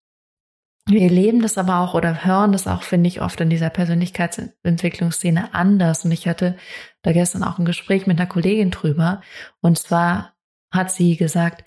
wir 0.89 1.01
erleben 1.01 1.41
das 1.41 1.57
aber 1.57 1.79
auch 1.79 1.93
oder 1.93 2.23
hören 2.25 2.53
das 2.53 2.65
auch, 2.65 2.81
finde 2.81 3.09
ich, 3.09 3.21
oft 3.21 3.39
in 3.41 3.49
dieser 3.49 3.69
Persönlichkeitsentwicklungsszene 3.69 5.53
anders. 5.53 6.05
Und 6.05 6.11
ich 6.11 6.27
hatte 6.27 6.55
da 7.01 7.11
gestern 7.11 7.43
auch 7.43 7.59
ein 7.59 7.65
Gespräch 7.65 8.07
mit 8.07 8.19
einer 8.19 8.29
Kollegin 8.29 8.71
drüber. 8.71 9.21
Und 9.59 9.77
zwar 9.77 10.36
hat 10.77 10.91
sie 10.91 11.17
gesagt, 11.17 11.65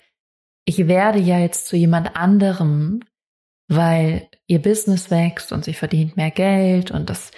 ich 0.65 0.87
werde 0.87 1.19
ja 1.19 1.37
jetzt 1.37 1.67
zu 1.67 1.75
jemand 1.75 2.15
anderem, 2.15 3.01
weil 3.67 4.27
ihr 4.47 4.61
Business 4.61 5.11
wächst 5.11 5.51
und 5.51 5.63
sie 5.63 5.75
verdient 5.75 6.17
mehr 6.17 6.31
Geld 6.31 6.89
und 6.89 7.09
das 7.09 7.31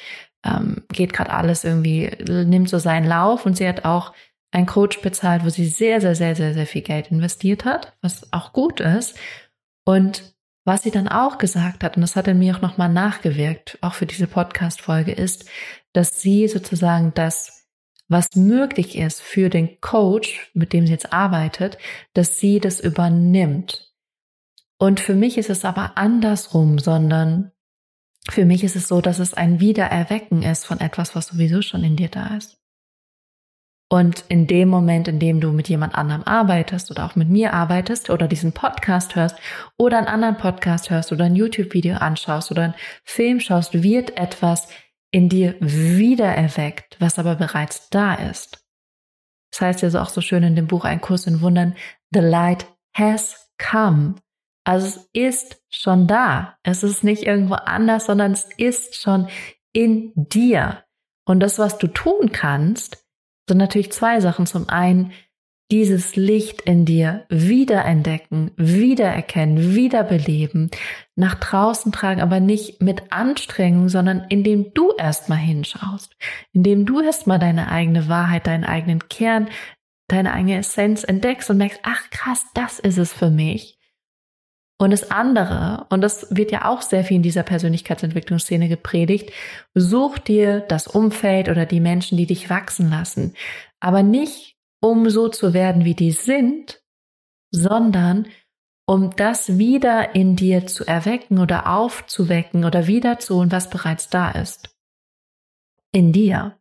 ähm, 0.46 0.84
geht 0.90 1.14
gerade 1.14 1.32
alles 1.32 1.64
irgendwie, 1.64 2.12
nimmt 2.28 2.70
so 2.70 2.78
seinen 2.78 3.08
Lauf. 3.08 3.46
Und 3.46 3.58
sie 3.58 3.68
hat 3.68 3.86
auch 3.86 4.14
einen 4.52 4.66
Coach 4.66 5.02
bezahlt, 5.02 5.44
wo 5.44 5.50
sie 5.50 5.66
sehr, 5.66 6.02
sehr, 6.02 6.16
sehr, 6.16 6.36
sehr, 6.36 6.54
sehr 6.54 6.68
viel 6.68 6.82
Geld 6.82 7.12
investiert 7.12 7.66
hat, 7.66 7.94
was 8.02 8.32
auch 8.34 8.54
gut 8.54 8.80
ist. 8.80 9.18
Und 9.86 10.34
was 10.66 10.84
sie 10.84 10.92
dann 10.92 11.10
auch 11.10 11.40
gesagt 11.40 11.84
hat, 11.84 11.98
und 11.98 12.02
das 12.02 12.16
hat 12.16 12.28
in 12.28 12.40
mir 12.40 12.56
auch 12.56 12.62
nochmal 12.62 12.90
nachgewirkt, 12.90 13.78
auch 13.82 13.94
für 13.94 14.06
diese 14.06 14.28
Podcast-Folge, 14.28 15.12
ist, 15.12 15.50
dass 15.92 16.22
sie 16.22 16.48
sozusagen 16.48 17.14
das, 17.14 17.53
was 18.14 18.36
möglich 18.36 18.98
ist 18.98 19.22
für 19.22 19.50
den 19.50 19.82
Coach, 19.82 20.50
mit 20.54 20.72
dem 20.72 20.86
sie 20.86 20.94
jetzt 20.94 21.12
arbeitet, 21.12 21.78
dass 22.14 22.38
sie 22.38 22.60
das 22.60 22.80
übernimmt. 22.80 23.94
Und 24.78 25.00
für 25.00 25.16
mich 25.16 25.38
ist 25.38 25.50
es 25.50 25.66
aber 25.66 25.98
andersrum, 25.98 26.80
sondern 26.80 27.52
für 28.30 28.46
mich 28.46 28.64
ist 28.64 28.76
es 28.76 28.88
so, 28.88 29.02
dass 29.02 29.20
es 29.20 29.34
ein 29.34 29.60
Wiedererwecken 29.60 30.44
ist 30.44 30.66
von 30.66 30.80
etwas, 30.80 31.16
was 31.16 31.28
sowieso 31.28 31.62
schon 31.62 31.84
in 31.84 31.98
dir 31.98 32.10
da 32.10 32.38
ist. 32.38 32.58
Und 33.90 34.24
in 34.28 34.48
dem 34.48 34.70
Moment, 34.70 35.08
in 35.08 35.20
dem 35.20 35.40
du 35.40 35.52
mit 35.52 35.70
jemand 35.70 35.94
anderem 35.94 36.24
arbeitest 36.24 36.90
oder 36.90 37.06
auch 37.06 37.16
mit 37.16 37.30
mir 37.30 37.54
arbeitest 37.54 38.10
oder 38.10 38.28
diesen 38.28 38.52
Podcast 38.52 39.16
hörst 39.16 39.36
oder 39.78 40.00
einen 40.00 40.08
anderen 40.08 40.38
Podcast 40.38 40.90
hörst 40.90 41.12
oder 41.12 41.26
ein 41.26 41.36
YouTube-Video 41.36 41.98
anschaust 41.98 42.50
oder 42.50 42.64
einen 42.64 42.76
Film 43.04 43.40
schaust, 43.40 43.84
wird 43.84 44.18
etwas 44.18 44.68
in 45.14 45.30
dir 45.30 45.56
wiedererweckt, 45.60 46.98
was 47.00 47.20
aber 47.20 47.36
bereits 47.36 47.90
da 47.92 48.16
ist. 48.16 48.66
Das 49.52 49.62
heißt 49.62 49.82
ja 49.84 49.92
so 49.92 50.00
auch 50.00 50.10
so 50.10 50.22
schön 50.22 50.42
in 50.42 50.56
dem 50.56 50.66
Buch 50.66 50.86
Ein 50.86 51.02
Kurs 51.02 51.28
in 51.28 51.42
Wundern, 51.42 51.76
The 52.12 52.20
light 52.20 52.66
has 52.96 53.50
come. 53.60 54.16
Also 54.66 54.88
es 54.88 55.10
ist 55.14 55.62
schon 55.70 56.08
da. 56.08 56.58
Es 56.64 56.82
ist 56.82 57.04
nicht 57.04 57.24
irgendwo 57.24 57.54
anders, 57.54 58.08
sondern 58.08 58.32
es 58.32 58.50
ist 58.58 58.96
schon 58.96 59.28
in 59.72 60.12
dir. 60.16 60.84
Und 61.26 61.42
das, 61.42 61.60
was 61.60 61.78
du 61.78 61.88
tun 61.88 62.32
kannst, 62.32 63.06
sind 63.48 63.58
natürlich 63.60 63.92
zwei 63.92 64.20
Sachen. 64.20 64.48
Zum 64.48 64.68
einen 64.68 65.12
dieses 65.72 66.16
Licht 66.16 66.62
in 66.62 66.86
dir 66.86 67.26
wiederentdecken, 67.30 68.52
wiedererkennen, 68.58 69.76
wiederbeleben, 69.76 70.70
nach 71.16 71.36
draußen 71.36 71.92
tragen, 71.92 72.22
aber 72.22 72.40
nicht 72.40 72.82
mit 72.82 73.12
Anstrengung, 73.12 73.90
sondern 73.90 74.26
indem 74.30 74.74
du 74.74 74.92
erstmal 74.98 75.40
hinschaust, 75.40 76.16
indem 76.52 76.86
du 76.86 77.02
erstmal 77.02 77.40
deine 77.40 77.70
eigene 77.70 78.08
Wahrheit, 78.08 78.48
deinen 78.48 78.66
eigenen 78.66 79.08
Kern, 79.10 79.48
deine 80.08 80.34
eigene 80.34 80.58
Essenz 80.58 81.04
entdeckst 81.04 81.50
und 81.50 81.58
merkst, 81.58 81.80
ach 81.84 82.10
krass, 82.12 82.46
das 82.54 82.80
ist 82.80 82.98
es 82.98 83.14
für 83.14 83.30
mich. 83.30 83.80
Und 84.80 84.92
das 84.92 85.12
andere, 85.12 85.86
und 85.90 86.02
das 86.02 86.28
wird 86.36 86.52
ja 86.52 86.66
auch 86.66 86.82
sehr 86.82 87.04
viel 87.04 87.18
in 87.18 87.24
dieser 87.24 87.44
Persönlichkeitsentwicklungsszene 87.44 88.68
gepredigt, 88.68 89.32
such 89.74 90.18
dir 90.20 90.60
das 90.60 90.88
Umfeld 90.88 91.48
oder 91.48 91.66
die 91.66 91.80
Menschen, 91.80 92.18
die 92.18 92.26
dich 92.26 92.50
wachsen 92.50 92.90
lassen. 92.90 93.34
Aber 93.80 94.04
nicht, 94.04 94.53
um 94.84 95.10
so 95.10 95.30
zu 95.30 95.54
werden, 95.54 95.86
wie 95.86 95.96
die 95.96 96.12
sind, 96.12 96.84
sondern 97.52 98.28
um 98.86 99.16
das 99.16 99.58
wieder 99.58 100.14
in 100.14 100.36
dir 100.36 100.68
zu 100.68 100.86
erwecken 100.86 101.40
oder 101.40 101.74
aufzuwecken 101.74 102.66
oder 102.66 102.86
wieder 102.86 103.18
zu 103.18 103.38
und 103.38 103.54
was 103.54 103.70
bereits 103.70 104.10
da 104.10 104.32
ist. 104.32 104.76
In 105.94 106.12
dir. 106.12 106.60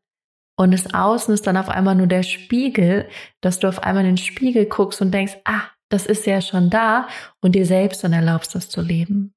Und 0.56 0.70
das 0.70 0.94
Außen 0.94 1.34
ist 1.34 1.48
dann 1.48 1.56
auf 1.56 1.68
einmal 1.68 1.96
nur 1.96 2.06
der 2.06 2.22
Spiegel, 2.22 3.08
dass 3.40 3.58
du 3.58 3.66
auf 3.66 3.82
einmal 3.82 4.04
in 4.04 4.12
den 4.12 4.16
Spiegel 4.18 4.66
guckst 4.66 5.00
und 5.00 5.10
denkst, 5.10 5.38
ah, 5.44 5.62
das 5.88 6.06
ist 6.06 6.24
ja 6.24 6.40
schon 6.40 6.70
da 6.70 7.08
und 7.40 7.56
dir 7.56 7.66
selbst 7.66 8.04
dann 8.04 8.12
erlaubst, 8.12 8.54
das 8.54 8.68
zu 8.68 8.82
leben. 8.82 9.34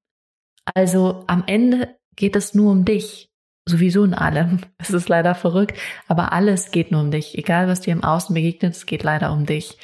Also 0.74 1.24
am 1.26 1.42
Ende 1.48 1.98
geht 2.14 2.36
es 2.36 2.54
nur 2.54 2.70
um 2.70 2.84
dich. 2.84 3.32
Sowieso 3.68 4.04
in 4.04 4.14
allem. 4.14 4.60
Es 4.78 4.90
ist 4.90 5.08
leider 5.08 5.34
verrückt, 5.34 5.78
aber 6.06 6.32
alles 6.32 6.70
geht 6.70 6.92
nur 6.92 7.00
um 7.00 7.10
dich. 7.10 7.36
Egal, 7.36 7.66
was 7.66 7.80
dir 7.80 7.92
im 7.92 8.04
Außen 8.04 8.34
begegnet, 8.34 8.74
es 8.74 8.86
geht 8.86 9.02
leider 9.02 9.32
um 9.32 9.46
dich. 9.46 9.78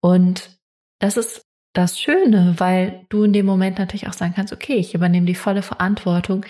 Und 0.00 0.58
das 0.98 1.16
ist 1.16 1.46
das 1.72 2.00
Schöne, 2.00 2.54
weil 2.58 3.06
du 3.10 3.22
in 3.24 3.32
dem 3.32 3.46
Moment 3.46 3.78
natürlich 3.78 4.08
auch 4.08 4.12
sagen 4.12 4.34
kannst, 4.34 4.52
okay, 4.52 4.74
ich 4.74 4.94
übernehme 4.94 5.26
die 5.26 5.36
volle 5.36 5.62
Verantwortung, 5.62 6.44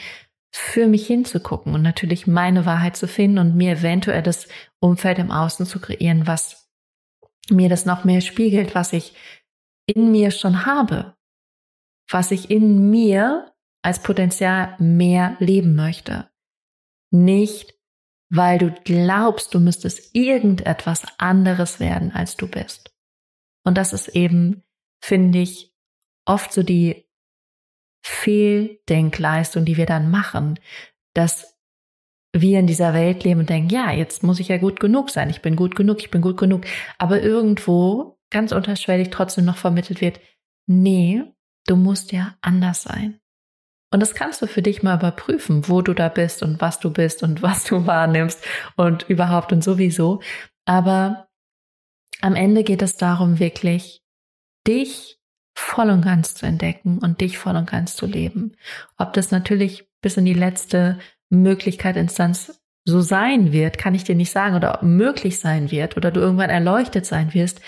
für 0.52 0.88
mich 0.88 1.06
hinzugucken 1.06 1.75
und 1.75 1.82
natürlich 1.82 2.26
meine 2.26 2.66
Wahrheit 2.66 2.96
zu 2.96 3.06
finden 3.06 3.38
und 3.38 3.56
mir 3.56 3.72
eventuell 3.72 4.22
das 4.22 4.49
Umfeld 4.80 5.18
im 5.18 5.30
Außen 5.30 5.64
zu 5.64 5.80
kreieren, 5.80 6.26
was 6.26 6.68
mir 7.49 7.68
das 7.68 7.87
noch 7.87 8.04
mehr 8.04 8.20
spiegelt, 8.20 8.75
was 8.75 8.92
ich 8.92 9.14
in 9.87 10.10
mir 10.10 10.30
schon 10.30 10.66
habe, 10.66 11.14
was 12.10 12.30
ich 12.30 12.50
in 12.50 12.90
mir 12.90 13.52
als 13.82 14.02
Potenzial 14.02 14.75
mehr 14.78 15.37
leben 15.38 15.75
möchte. 15.75 16.28
Nicht, 17.11 17.75
weil 18.31 18.59
du 18.59 18.73
glaubst, 18.85 19.55
du 19.55 19.61
müsstest 19.61 20.14
irgendetwas 20.14 21.05
anderes 21.19 21.81
werden, 21.81 22.12
als 22.12 22.37
du 22.37 22.49
bist. 22.49 22.95
Und 23.64 23.76
das 23.76 23.93
ist 23.93 24.09
eben, 24.09 24.62
finde 25.02 25.40
ich, 25.40 25.75
oft 26.26 26.52
so 26.52 26.62
die 26.62 27.09
Fehldenkleistung, 28.05 29.64
die 29.64 29.76
wir 29.76 29.87
dann 29.87 30.11
machen, 30.11 30.59
dass 31.14 31.59
wir 32.33 32.61
in 32.61 32.67
dieser 32.67 32.95
Welt 32.95 33.25
leben 33.25 33.40
und 33.40 33.50
denken, 33.50 33.71
ja, 33.71 33.90
jetzt 33.90 34.23
muss 34.23 34.40
ich 34.40 34.49
ja 34.49 34.59
gut 34.59 34.79
genug 34.79 35.11
sein, 35.11 35.31
ich 35.31 35.43
bin 35.43 35.57
gut 35.57 35.75
genug, 35.75 35.99
ich 36.00 36.11
bin 36.11 36.23
gut 36.23 36.37
genug. 36.37 36.64
Aber 36.99 37.21
irgendwo 37.21 38.19
ganz 38.31 38.52
unterschwellig 38.52 39.11
trotzdem 39.11 39.45
noch 39.45 39.57
vermittelt 39.57 40.00
wird, 40.00 40.21
nee, 40.67 41.25
du 41.67 41.76
musst 41.76 42.12
ja 42.12 42.37
anders 42.40 42.83
sein. 42.83 43.19
Und 43.92 44.00
das 44.00 44.14
kannst 44.14 44.40
du 44.40 44.47
für 44.47 44.62
dich 44.62 44.82
mal 44.82 44.97
überprüfen, 44.97 45.68
wo 45.68 45.82
du 45.82 45.94
da 45.94 46.09
bist 46.09 46.42
und 46.42 46.61
was 46.61 46.78
du 46.78 46.90
bist 46.90 47.23
und 47.23 47.42
was 47.42 47.64
du 47.64 47.87
wahrnimmst 47.87 48.44
und 48.76 49.09
überhaupt 49.09 49.52
und 49.52 49.64
sowieso. 49.64 50.20
Aber 50.64 51.28
am 52.20 52.37
Ende 52.37 52.62
geht 52.64 52.82
es 52.82 52.97
darum, 52.97 53.38
wirklich 53.38 54.02
dich 54.66 55.18
voll 55.54 55.90
und 55.90 56.02
ganz 56.02 56.35
zu 56.35 56.47
entdecken 56.47 56.99
und 56.99 57.20
dich 57.20 57.38
voll 57.38 57.56
und 57.56 57.68
ganz 57.68 57.97
zu 57.97 58.06
leben. 58.06 58.52
Ob 58.97 59.12
das 59.12 59.30
natürlich 59.30 59.88
bis 60.00 60.16
in 60.16 60.25
die 60.25 60.35
letzte 60.35 60.99
Möglichkeit, 61.28 61.97
Instanz 61.97 62.61
so 62.85 63.00
sein 63.00 63.52
wird, 63.52 63.78
kann 63.78 63.94
ich 63.94 64.04
dir 64.04 64.14
nicht 64.14 64.30
sagen, 64.30 64.56
oder 64.56 64.82
möglich 64.82 65.38
sein 65.38 65.70
wird, 65.70 65.97
oder 65.97 66.11
du 66.11 66.20
irgendwann 66.20 66.50
erleuchtet 66.50 67.06
sein 67.06 67.35
wirst. 67.35 67.61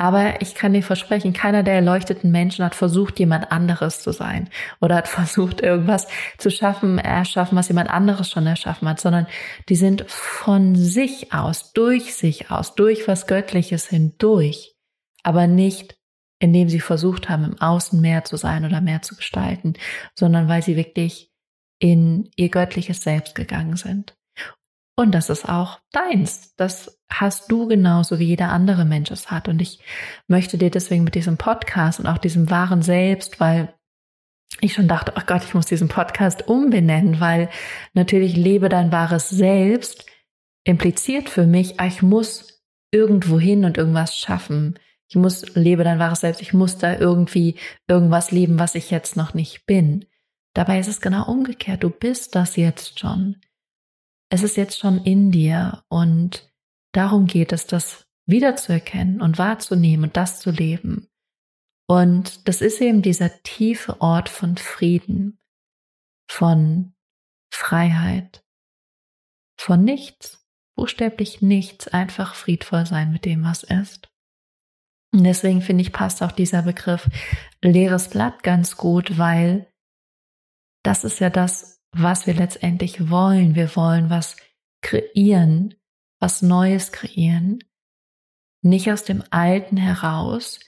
Aber 0.00 0.40
ich 0.40 0.54
kann 0.54 0.72
dir 0.72 0.82
versprechen, 0.82 1.34
keiner 1.34 1.62
der 1.62 1.74
erleuchteten 1.74 2.30
Menschen 2.30 2.64
hat 2.64 2.74
versucht, 2.74 3.18
jemand 3.18 3.52
anderes 3.52 4.00
zu 4.00 4.12
sein 4.12 4.48
oder 4.80 4.96
hat 4.96 5.08
versucht, 5.08 5.60
irgendwas 5.60 6.08
zu 6.38 6.50
schaffen, 6.50 6.96
erschaffen, 6.96 7.58
was 7.58 7.68
jemand 7.68 7.90
anderes 7.90 8.30
schon 8.30 8.46
erschaffen 8.46 8.88
hat, 8.88 8.98
sondern 8.98 9.26
die 9.68 9.76
sind 9.76 10.06
von 10.08 10.74
sich 10.74 11.34
aus, 11.34 11.74
durch 11.74 12.14
sich 12.14 12.50
aus, 12.50 12.74
durch 12.74 13.08
was 13.08 13.26
Göttliches 13.26 13.88
hindurch, 13.88 14.74
aber 15.22 15.46
nicht 15.46 15.98
indem 16.42 16.70
sie 16.70 16.80
versucht 16.80 17.28
haben, 17.28 17.44
im 17.44 17.60
Außen 17.60 18.00
mehr 18.00 18.24
zu 18.24 18.38
sein 18.38 18.64
oder 18.64 18.80
mehr 18.80 19.02
zu 19.02 19.14
gestalten, 19.14 19.74
sondern 20.14 20.48
weil 20.48 20.62
sie 20.62 20.74
wirklich 20.74 21.30
in 21.78 22.30
ihr 22.36 22.48
göttliches 22.48 23.02
Selbst 23.02 23.34
gegangen 23.34 23.76
sind. 23.76 24.16
Und 25.00 25.12
das 25.12 25.30
ist 25.30 25.48
auch 25.48 25.80
deins. 25.92 26.54
Das 26.56 27.00
hast 27.08 27.50
du 27.50 27.66
genauso 27.66 28.18
wie 28.18 28.26
jeder 28.26 28.50
andere 28.50 28.84
Mensch 28.84 29.10
es 29.10 29.30
hat. 29.30 29.48
Und 29.48 29.62
ich 29.62 29.80
möchte 30.28 30.58
dir 30.58 30.70
deswegen 30.70 31.04
mit 31.04 31.14
diesem 31.14 31.38
Podcast 31.38 32.00
und 32.00 32.06
auch 32.06 32.18
diesem 32.18 32.50
wahren 32.50 32.82
Selbst, 32.82 33.40
weil 33.40 33.72
ich 34.60 34.74
schon 34.74 34.88
dachte, 34.88 35.14
oh 35.16 35.22
Gott, 35.26 35.42
ich 35.42 35.54
muss 35.54 35.64
diesen 35.64 35.88
Podcast 35.88 36.48
umbenennen, 36.48 37.18
weil 37.18 37.48
natürlich 37.94 38.36
lebe 38.36 38.68
dein 38.68 38.92
wahres 38.92 39.30
Selbst 39.30 40.04
impliziert 40.64 41.30
für 41.30 41.46
mich, 41.46 41.80
ah, 41.80 41.86
ich 41.86 42.02
muss 42.02 42.62
irgendwo 42.90 43.40
hin 43.40 43.64
und 43.64 43.78
irgendwas 43.78 44.18
schaffen. 44.18 44.78
ich 45.08 45.16
muss, 45.16 45.54
lebe 45.54 45.82
dein 45.82 45.98
wahres 45.98 46.20
Selbst, 46.20 46.42
ich 46.42 46.52
muss 46.52 46.76
da 46.76 46.98
irgendwie 46.98 47.56
irgendwas 47.88 48.32
leben, 48.32 48.58
was 48.58 48.74
ich 48.74 48.90
jetzt 48.90 49.16
noch 49.16 49.32
nicht 49.32 49.64
bin. 49.64 50.04
Dabei 50.52 50.78
ist 50.78 50.88
es 50.88 51.00
genau 51.00 51.24
umgekehrt. 51.26 51.84
Du 51.84 51.88
bist 51.88 52.34
das 52.34 52.56
jetzt 52.56 53.00
schon. 53.00 53.36
Es 54.30 54.42
ist 54.42 54.56
jetzt 54.56 54.78
schon 54.78 55.04
in 55.04 55.30
dir 55.30 55.84
und 55.88 56.50
darum 56.92 57.26
geht 57.26 57.52
es, 57.52 57.66
das 57.66 58.06
wiederzuerkennen 58.26 59.20
und 59.20 59.38
wahrzunehmen 59.38 60.04
und 60.04 60.16
das 60.16 60.40
zu 60.40 60.50
leben. 60.50 61.08
Und 61.88 62.46
das 62.46 62.60
ist 62.60 62.80
eben 62.80 63.02
dieser 63.02 63.42
tiefe 63.42 64.00
Ort 64.00 64.28
von 64.28 64.56
Frieden, 64.56 65.40
von 66.30 66.94
Freiheit, 67.52 68.44
von 69.58 69.82
nichts, 69.82 70.46
buchstäblich 70.76 71.42
nichts, 71.42 71.88
einfach 71.88 72.36
friedvoll 72.36 72.86
sein 72.86 73.12
mit 73.12 73.24
dem, 73.24 73.42
was 73.42 73.64
ist. 73.64 74.08
Und 75.12 75.24
deswegen 75.24 75.60
finde 75.60 75.82
ich, 75.82 75.92
passt 75.92 76.22
auch 76.22 76.30
dieser 76.30 76.62
Begriff 76.62 77.08
leeres 77.60 78.10
Blatt 78.10 78.44
ganz 78.44 78.76
gut, 78.76 79.18
weil 79.18 79.66
das 80.84 81.02
ist 81.02 81.18
ja 81.18 81.28
das, 81.30 81.79
was 81.92 82.26
wir 82.26 82.34
letztendlich 82.34 83.10
wollen. 83.10 83.54
Wir 83.54 83.74
wollen 83.76 84.10
was 84.10 84.36
kreieren, 84.82 85.74
was 86.18 86.42
Neues 86.42 86.92
kreieren. 86.92 87.58
Nicht 88.62 88.90
aus 88.90 89.04
dem 89.04 89.24
Alten 89.30 89.76
heraus, 89.76 90.60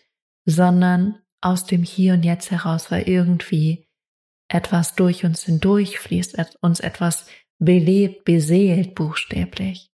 sondern 0.44 1.20
aus 1.40 1.66
dem 1.66 1.82
Hier 1.82 2.14
und 2.14 2.24
Jetzt 2.24 2.50
heraus, 2.50 2.90
weil 2.90 3.08
irgendwie 3.08 3.88
etwas 4.48 4.94
durch 4.94 5.24
uns 5.24 5.44
hindurchfließt, 5.44 6.58
uns 6.60 6.80
etwas 6.80 7.26
belebt, 7.58 8.24
beseelt, 8.24 8.94
buchstäblich. 8.94 9.90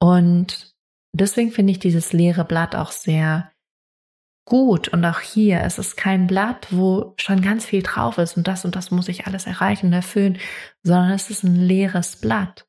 Und 0.00 0.74
deswegen 1.12 1.50
finde 1.50 1.72
ich 1.72 1.78
dieses 1.78 2.12
leere 2.12 2.44
Blatt 2.44 2.74
auch 2.74 2.90
sehr 2.90 3.52
gut. 4.48 4.88
Und 4.88 5.04
auch 5.04 5.20
hier, 5.20 5.60
es 5.62 5.78
ist 5.78 5.96
kein 5.96 6.26
Blatt, 6.26 6.68
wo 6.70 7.14
schon 7.18 7.42
ganz 7.42 7.66
viel 7.66 7.82
drauf 7.82 8.18
ist 8.18 8.36
und 8.36 8.48
das 8.48 8.64
und 8.64 8.74
das 8.74 8.90
muss 8.90 9.08
ich 9.08 9.26
alles 9.26 9.46
erreichen 9.46 9.86
und 9.86 9.92
erfüllen, 9.92 10.38
sondern 10.82 11.10
es 11.10 11.30
ist 11.30 11.44
ein 11.44 11.56
leeres 11.56 12.16
Blatt. 12.16 12.66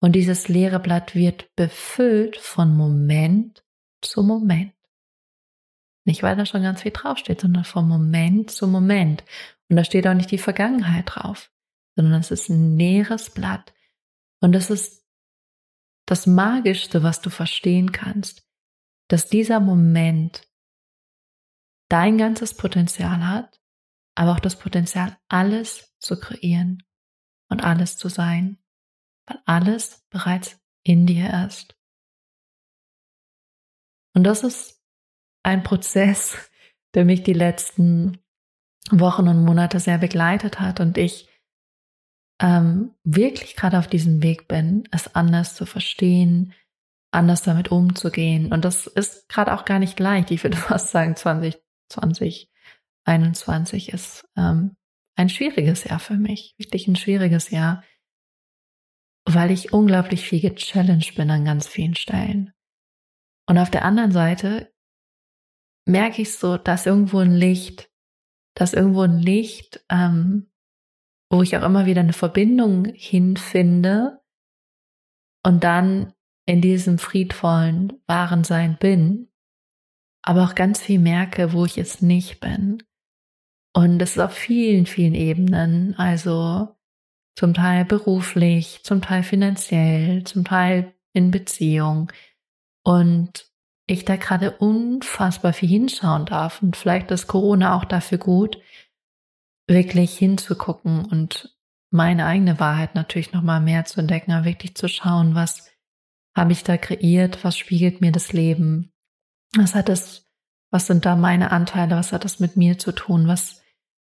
Und 0.00 0.12
dieses 0.12 0.48
leere 0.48 0.78
Blatt 0.78 1.14
wird 1.14 1.54
befüllt 1.56 2.36
von 2.36 2.76
Moment 2.76 3.64
zu 4.02 4.22
Moment. 4.22 4.72
Nicht, 6.04 6.22
weil 6.22 6.36
da 6.36 6.46
schon 6.46 6.62
ganz 6.62 6.82
viel 6.82 6.92
draufsteht, 6.92 7.40
sondern 7.40 7.64
von 7.64 7.88
Moment 7.88 8.50
zu 8.50 8.68
Moment. 8.68 9.24
Und 9.68 9.76
da 9.76 9.82
steht 9.82 10.06
auch 10.06 10.14
nicht 10.14 10.30
die 10.30 10.38
Vergangenheit 10.38 11.04
drauf, 11.06 11.50
sondern 11.96 12.20
es 12.20 12.30
ist 12.30 12.48
ein 12.48 12.78
leeres 12.78 13.30
Blatt. 13.30 13.74
Und 14.40 14.54
es 14.54 14.70
ist 14.70 15.04
das 16.06 16.26
Magischste, 16.28 17.02
was 17.02 17.20
du 17.20 17.30
verstehen 17.30 17.90
kannst, 17.90 18.46
dass 19.08 19.28
dieser 19.28 19.58
Moment 19.58 20.45
dein 21.88 22.18
ganzes 22.18 22.54
Potenzial 22.54 23.26
hat, 23.26 23.60
aber 24.14 24.32
auch 24.32 24.40
das 24.40 24.58
Potenzial, 24.58 25.16
alles 25.28 25.94
zu 25.98 26.18
kreieren 26.18 26.82
und 27.48 27.64
alles 27.64 27.96
zu 27.96 28.08
sein, 28.08 28.58
weil 29.26 29.38
alles 29.44 30.06
bereits 30.10 30.60
in 30.82 31.06
dir 31.06 31.46
ist. 31.46 31.76
Und 34.14 34.24
das 34.24 34.42
ist 34.42 34.82
ein 35.42 35.62
Prozess, 35.62 36.36
der 36.94 37.04
mich 37.04 37.22
die 37.22 37.34
letzten 37.34 38.18
Wochen 38.90 39.28
und 39.28 39.44
Monate 39.44 39.80
sehr 39.80 39.98
begleitet 39.98 40.60
hat 40.60 40.80
und 40.80 40.96
ich 40.96 41.28
ähm, 42.40 42.94
wirklich 43.02 43.56
gerade 43.56 43.78
auf 43.78 43.88
diesem 43.88 44.22
Weg 44.22 44.48
bin, 44.48 44.88
es 44.92 45.14
anders 45.14 45.54
zu 45.54 45.66
verstehen, 45.66 46.54
anders 47.10 47.42
damit 47.42 47.70
umzugehen. 47.70 48.52
Und 48.52 48.64
das 48.64 48.86
ist 48.86 49.28
gerade 49.28 49.54
auch 49.54 49.64
gar 49.64 49.78
nicht 49.78 49.98
leicht. 49.98 50.30
Ich 50.30 50.44
würde 50.44 50.56
fast 50.56 50.90
sagen, 50.90 51.16
2020, 51.16 51.65
21 53.04 53.92
ist 53.92 54.28
ähm, 54.36 54.76
ein 55.16 55.28
schwieriges 55.28 55.84
Jahr 55.84 56.00
für 56.00 56.16
mich, 56.16 56.54
wirklich 56.58 56.88
ein 56.88 56.96
schwieriges 56.96 57.50
Jahr, 57.50 57.82
weil 59.24 59.50
ich 59.50 59.72
unglaublich 59.72 60.28
viel 60.28 60.40
gechallenged 60.40 61.14
bin 61.14 61.30
an 61.30 61.44
ganz 61.44 61.66
vielen 61.66 61.94
Stellen. 61.94 62.52
Und 63.48 63.58
auf 63.58 63.70
der 63.70 63.84
anderen 63.84 64.12
Seite 64.12 64.72
merke 65.86 66.22
ich 66.22 66.36
so, 66.36 66.56
dass 66.56 66.86
irgendwo 66.86 67.18
ein 67.18 67.32
Licht, 67.32 67.90
dass 68.54 68.72
irgendwo 68.72 69.02
ein 69.02 69.18
Licht 69.18 69.84
ähm, 69.88 70.50
wo 71.30 71.42
ich 71.42 71.56
auch 71.56 71.62
immer 71.62 71.86
wieder 71.86 72.00
eine 72.00 72.12
Verbindung 72.12 72.84
hinfinde 72.86 74.20
und 75.44 75.64
dann 75.64 76.12
in 76.46 76.60
diesem 76.60 76.98
friedvollen, 76.98 78.00
wahren 78.06 78.44
Sein 78.44 78.78
bin, 78.78 79.28
aber 80.26 80.44
auch 80.44 80.54
ganz 80.54 80.80
viel 80.80 80.98
merke, 80.98 81.52
wo 81.52 81.64
ich 81.64 81.78
es 81.78 82.02
nicht 82.02 82.40
bin. 82.40 82.82
Und 83.72 83.98
das 83.98 84.12
ist 84.12 84.18
auf 84.18 84.32
vielen, 84.32 84.86
vielen 84.86 85.14
Ebenen, 85.14 85.94
also 85.98 86.76
zum 87.36 87.54
Teil 87.54 87.84
beruflich, 87.84 88.80
zum 88.82 89.02
Teil 89.02 89.22
finanziell, 89.22 90.24
zum 90.24 90.44
Teil 90.44 90.94
in 91.12 91.30
Beziehung. 91.30 92.10
Und 92.82 93.50
ich 93.86 94.04
da 94.04 94.16
gerade 94.16 94.50
unfassbar 94.52 95.52
viel 95.52 95.68
hinschauen 95.68 96.26
darf. 96.26 96.60
Und 96.60 96.76
vielleicht 96.76 97.10
ist 97.10 97.28
Corona 97.28 97.76
auch 97.76 97.84
dafür 97.84 98.18
gut, 98.18 98.58
wirklich 99.68 100.18
hinzugucken 100.18 101.04
und 101.04 101.56
meine 101.90 102.26
eigene 102.26 102.58
Wahrheit 102.58 102.94
natürlich 102.94 103.32
noch 103.32 103.42
mal 103.42 103.60
mehr 103.60 103.84
zu 103.84 104.00
entdecken, 104.00 104.32
aber 104.32 104.44
wirklich 104.44 104.74
zu 104.74 104.88
schauen, 104.88 105.34
was 105.34 105.70
habe 106.36 106.52
ich 106.52 106.64
da 106.64 106.76
kreiert, 106.76 107.44
was 107.44 107.56
spiegelt 107.56 108.00
mir 108.00 108.12
das 108.12 108.32
Leben, 108.32 108.92
was 109.54 109.74
hat 109.74 109.88
es, 109.88 110.26
was 110.70 110.86
sind 110.86 111.04
da 111.04 111.16
meine 111.16 111.50
Anteile, 111.52 111.96
was 111.96 112.12
hat 112.12 112.24
das 112.24 112.40
mit 112.40 112.56
mir 112.56 112.78
zu 112.78 112.92
tun, 112.92 113.28
was 113.28 113.62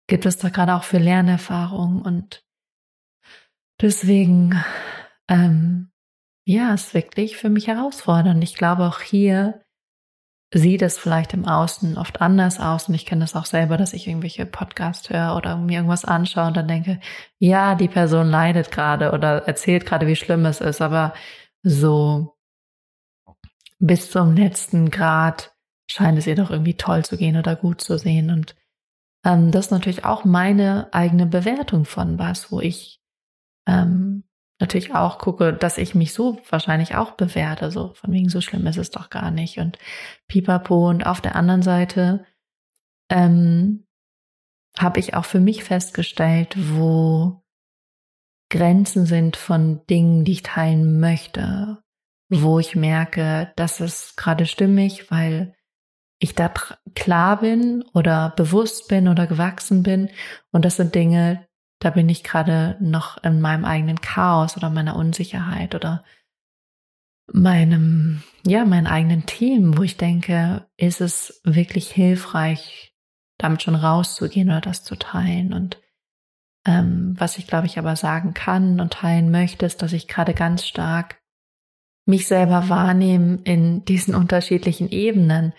gibt 0.08 0.26
es 0.26 0.36
da 0.38 0.48
gerade 0.48 0.74
auch 0.74 0.84
für 0.84 0.98
Lernerfahrungen 0.98 2.02
und 2.02 2.44
deswegen, 3.80 4.62
ähm, 5.28 5.90
ja, 6.44 6.74
ist 6.74 6.94
wirklich 6.94 7.36
für 7.36 7.48
mich 7.48 7.68
herausfordernd. 7.68 8.42
Ich 8.42 8.56
glaube 8.56 8.86
auch 8.86 9.00
hier 9.00 9.62
sieht 10.54 10.82
es 10.82 10.98
vielleicht 10.98 11.32
im 11.32 11.46
Außen 11.46 11.96
oft 11.96 12.20
anders 12.20 12.60
aus. 12.60 12.88
Und 12.88 12.94
ich 12.94 13.06
kenne 13.06 13.22
das 13.22 13.34
auch 13.34 13.46
selber, 13.46 13.76
dass 13.76 13.94
ich 13.94 14.06
irgendwelche 14.06 14.44
Podcasts 14.44 15.08
höre 15.08 15.36
oder 15.36 15.56
mir 15.56 15.76
irgendwas 15.76 16.04
anschaue 16.04 16.48
und 16.48 16.56
dann 16.56 16.68
denke, 16.68 17.00
ja, 17.38 17.74
die 17.74 17.88
Person 17.88 18.28
leidet 18.28 18.70
gerade 18.70 19.12
oder 19.12 19.46
erzählt 19.46 19.86
gerade, 19.86 20.06
wie 20.06 20.16
schlimm 20.16 20.44
es 20.44 20.60
ist. 20.60 20.82
Aber 20.82 21.14
so 21.62 22.31
bis 23.82 24.10
zum 24.12 24.36
letzten 24.36 24.90
Grad 24.90 25.56
scheint 25.90 26.16
es 26.16 26.26
ihr 26.28 26.36
doch 26.36 26.50
irgendwie 26.50 26.76
toll 26.76 27.04
zu 27.04 27.16
gehen 27.16 27.36
oder 27.36 27.56
gut 27.56 27.80
zu 27.80 27.98
sehen. 27.98 28.30
Und 28.30 28.54
ähm, 29.24 29.50
das 29.50 29.66
ist 29.66 29.70
natürlich 29.72 30.04
auch 30.04 30.24
meine 30.24 30.88
eigene 30.92 31.26
Bewertung 31.26 31.84
von 31.84 32.18
was, 32.18 32.52
wo 32.52 32.60
ich 32.60 33.02
ähm, 33.66 34.22
natürlich 34.60 34.94
auch 34.94 35.18
gucke, 35.18 35.52
dass 35.52 35.78
ich 35.78 35.96
mich 35.96 36.12
so 36.12 36.40
wahrscheinlich 36.48 36.94
auch 36.94 37.12
bewerte, 37.12 37.72
so 37.72 37.92
von 37.94 38.12
wegen 38.12 38.28
so 38.28 38.40
schlimm 38.40 38.66
ist 38.68 38.76
es 38.76 38.90
doch 38.90 39.10
gar 39.10 39.32
nicht 39.32 39.58
und 39.58 39.78
pipapo 40.28 40.88
und 40.88 41.04
auf 41.04 41.20
der 41.20 41.34
anderen 41.34 41.62
Seite 41.62 42.24
ähm, 43.10 43.84
habe 44.78 45.00
ich 45.00 45.14
auch 45.14 45.24
für 45.24 45.40
mich 45.40 45.64
festgestellt, 45.64 46.54
wo 46.56 47.42
Grenzen 48.48 49.06
sind 49.06 49.36
von 49.36 49.84
Dingen, 49.86 50.24
die 50.24 50.32
ich 50.32 50.42
teilen 50.42 51.00
möchte, 51.00 51.81
wo 52.40 52.58
ich 52.58 52.74
merke, 52.74 53.52
das 53.56 53.80
ist 53.80 54.16
gerade 54.16 54.46
stimmig, 54.46 55.10
weil 55.10 55.54
ich 56.18 56.34
da 56.34 56.50
klar 56.94 57.40
bin 57.40 57.84
oder 57.92 58.32
bewusst 58.36 58.88
bin 58.88 59.08
oder 59.08 59.26
gewachsen 59.26 59.82
bin. 59.82 60.08
Und 60.50 60.64
das 60.64 60.76
sind 60.76 60.94
Dinge, 60.94 61.46
da 61.78 61.90
bin 61.90 62.08
ich 62.08 62.24
gerade 62.24 62.76
noch 62.80 63.22
in 63.22 63.40
meinem 63.40 63.64
eigenen 63.64 64.00
Chaos 64.00 64.56
oder 64.56 64.70
meiner 64.70 64.96
Unsicherheit 64.96 65.74
oder 65.74 66.04
meinem, 67.30 68.22
ja, 68.46 68.64
meinen 68.64 68.86
eigenen 68.86 69.26
Themen, 69.26 69.76
wo 69.76 69.82
ich 69.82 69.96
denke, 69.96 70.66
ist 70.76 71.00
es 71.00 71.40
wirklich 71.44 71.90
hilfreich, 71.90 72.94
damit 73.36 73.62
schon 73.62 73.74
rauszugehen 73.74 74.48
oder 74.48 74.60
das 74.60 74.84
zu 74.84 74.96
teilen. 74.96 75.52
Und 75.52 75.80
ähm, 76.66 77.14
was 77.18 77.36
ich, 77.36 77.46
glaube 77.46 77.66
ich, 77.66 77.78
aber 77.78 77.96
sagen 77.96 78.32
kann 78.32 78.80
und 78.80 78.92
teilen 78.94 79.30
möchte, 79.30 79.66
ist, 79.66 79.82
dass 79.82 79.92
ich 79.92 80.08
gerade 80.08 80.34
ganz 80.34 80.64
stark 80.64 81.21
mich 82.04 82.26
selber 82.26 82.68
wahrnehme 82.68 83.40
in 83.44 83.84
diesen 83.84 84.14
unterschiedlichen 84.14 84.88
Ebenen. 84.88 85.52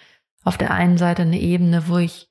Auf 0.43 0.57
der 0.57 0.71
einen 0.71 0.97
Seite 0.97 1.21
eine 1.21 1.39
Ebene, 1.39 1.87
wo 1.87 1.97
ich 1.97 2.29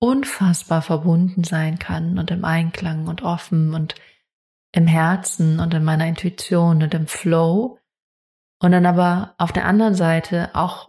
unfassbar 0.00 0.82
verbunden 0.82 1.44
sein 1.44 1.78
kann 1.78 2.18
und 2.18 2.30
im 2.32 2.44
Einklang 2.44 3.06
und 3.06 3.22
offen 3.22 3.72
und 3.72 3.94
im 4.72 4.86
Herzen 4.86 5.60
und 5.60 5.72
in 5.74 5.84
meiner 5.84 6.06
Intuition 6.06 6.82
und 6.82 6.92
im 6.94 7.06
Flow. 7.06 7.78
Und 8.60 8.72
dann 8.72 8.86
aber 8.86 9.34
auf 9.38 9.52
der 9.52 9.66
anderen 9.66 9.94
Seite 9.94 10.50
auch 10.54 10.88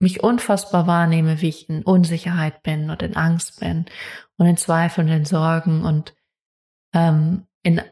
mich 0.00 0.22
unfassbar 0.22 0.86
wahrnehme, 0.86 1.40
wie 1.40 1.48
ich 1.48 1.68
in 1.68 1.82
Unsicherheit 1.82 2.62
bin 2.62 2.90
und 2.90 3.02
in 3.02 3.16
Angst 3.16 3.60
bin 3.60 3.86
und 4.36 4.46
in 4.46 4.56
Zweifeln 4.56 5.08
und 5.08 5.14
in 5.14 5.24
Sorgen 5.26 5.84
und 5.84 6.14
ähm, 6.94 7.46
in 7.62 7.82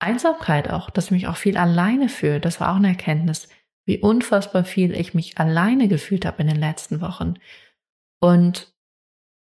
Einsamkeit 0.00 0.70
auch, 0.70 0.90
dass 0.90 1.06
ich 1.06 1.10
mich 1.10 1.26
auch 1.28 1.36
viel 1.36 1.58
alleine 1.58 2.08
fühle. 2.08 2.40
Das 2.40 2.60
war 2.60 2.72
auch 2.72 2.76
eine 2.76 2.88
Erkenntnis, 2.88 3.48
wie 3.88 3.98
unfassbar 3.98 4.64
viel 4.64 4.94
ich 4.94 5.14
mich 5.14 5.38
alleine 5.38 5.88
gefühlt 5.88 6.26
habe 6.26 6.42
in 6.42 6.48
den 6.48 6.60
letzten 6.60 7.00
Wochen 7.00 7.34
Und 8.20 8.74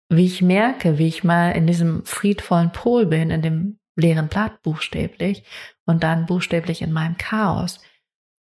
wie 0.10 0.26
ich 0.26 0.42
merke, 0.42 0.98
wie 0.98 1.08
ich 1.08 1.24
mal 1.24 1.52
in 1.52 1.66
diesem 1.66 2.06
friedvollen 2.06 2.72
Pol 2.72 3.06
bin, 3.06 3.32
in 3.32 3.42
dem 3.42 3.80
leeren 3.96 4.28
Blatt 4.28 4.62
buchstäblich 4.62 5.46
und 5.86 6.04
dann 6.04 6.26
buchstäblich 6.26 6.82
in 6.82 6.92
meinem 6.92 7.18
Chaos. 7.18 7.80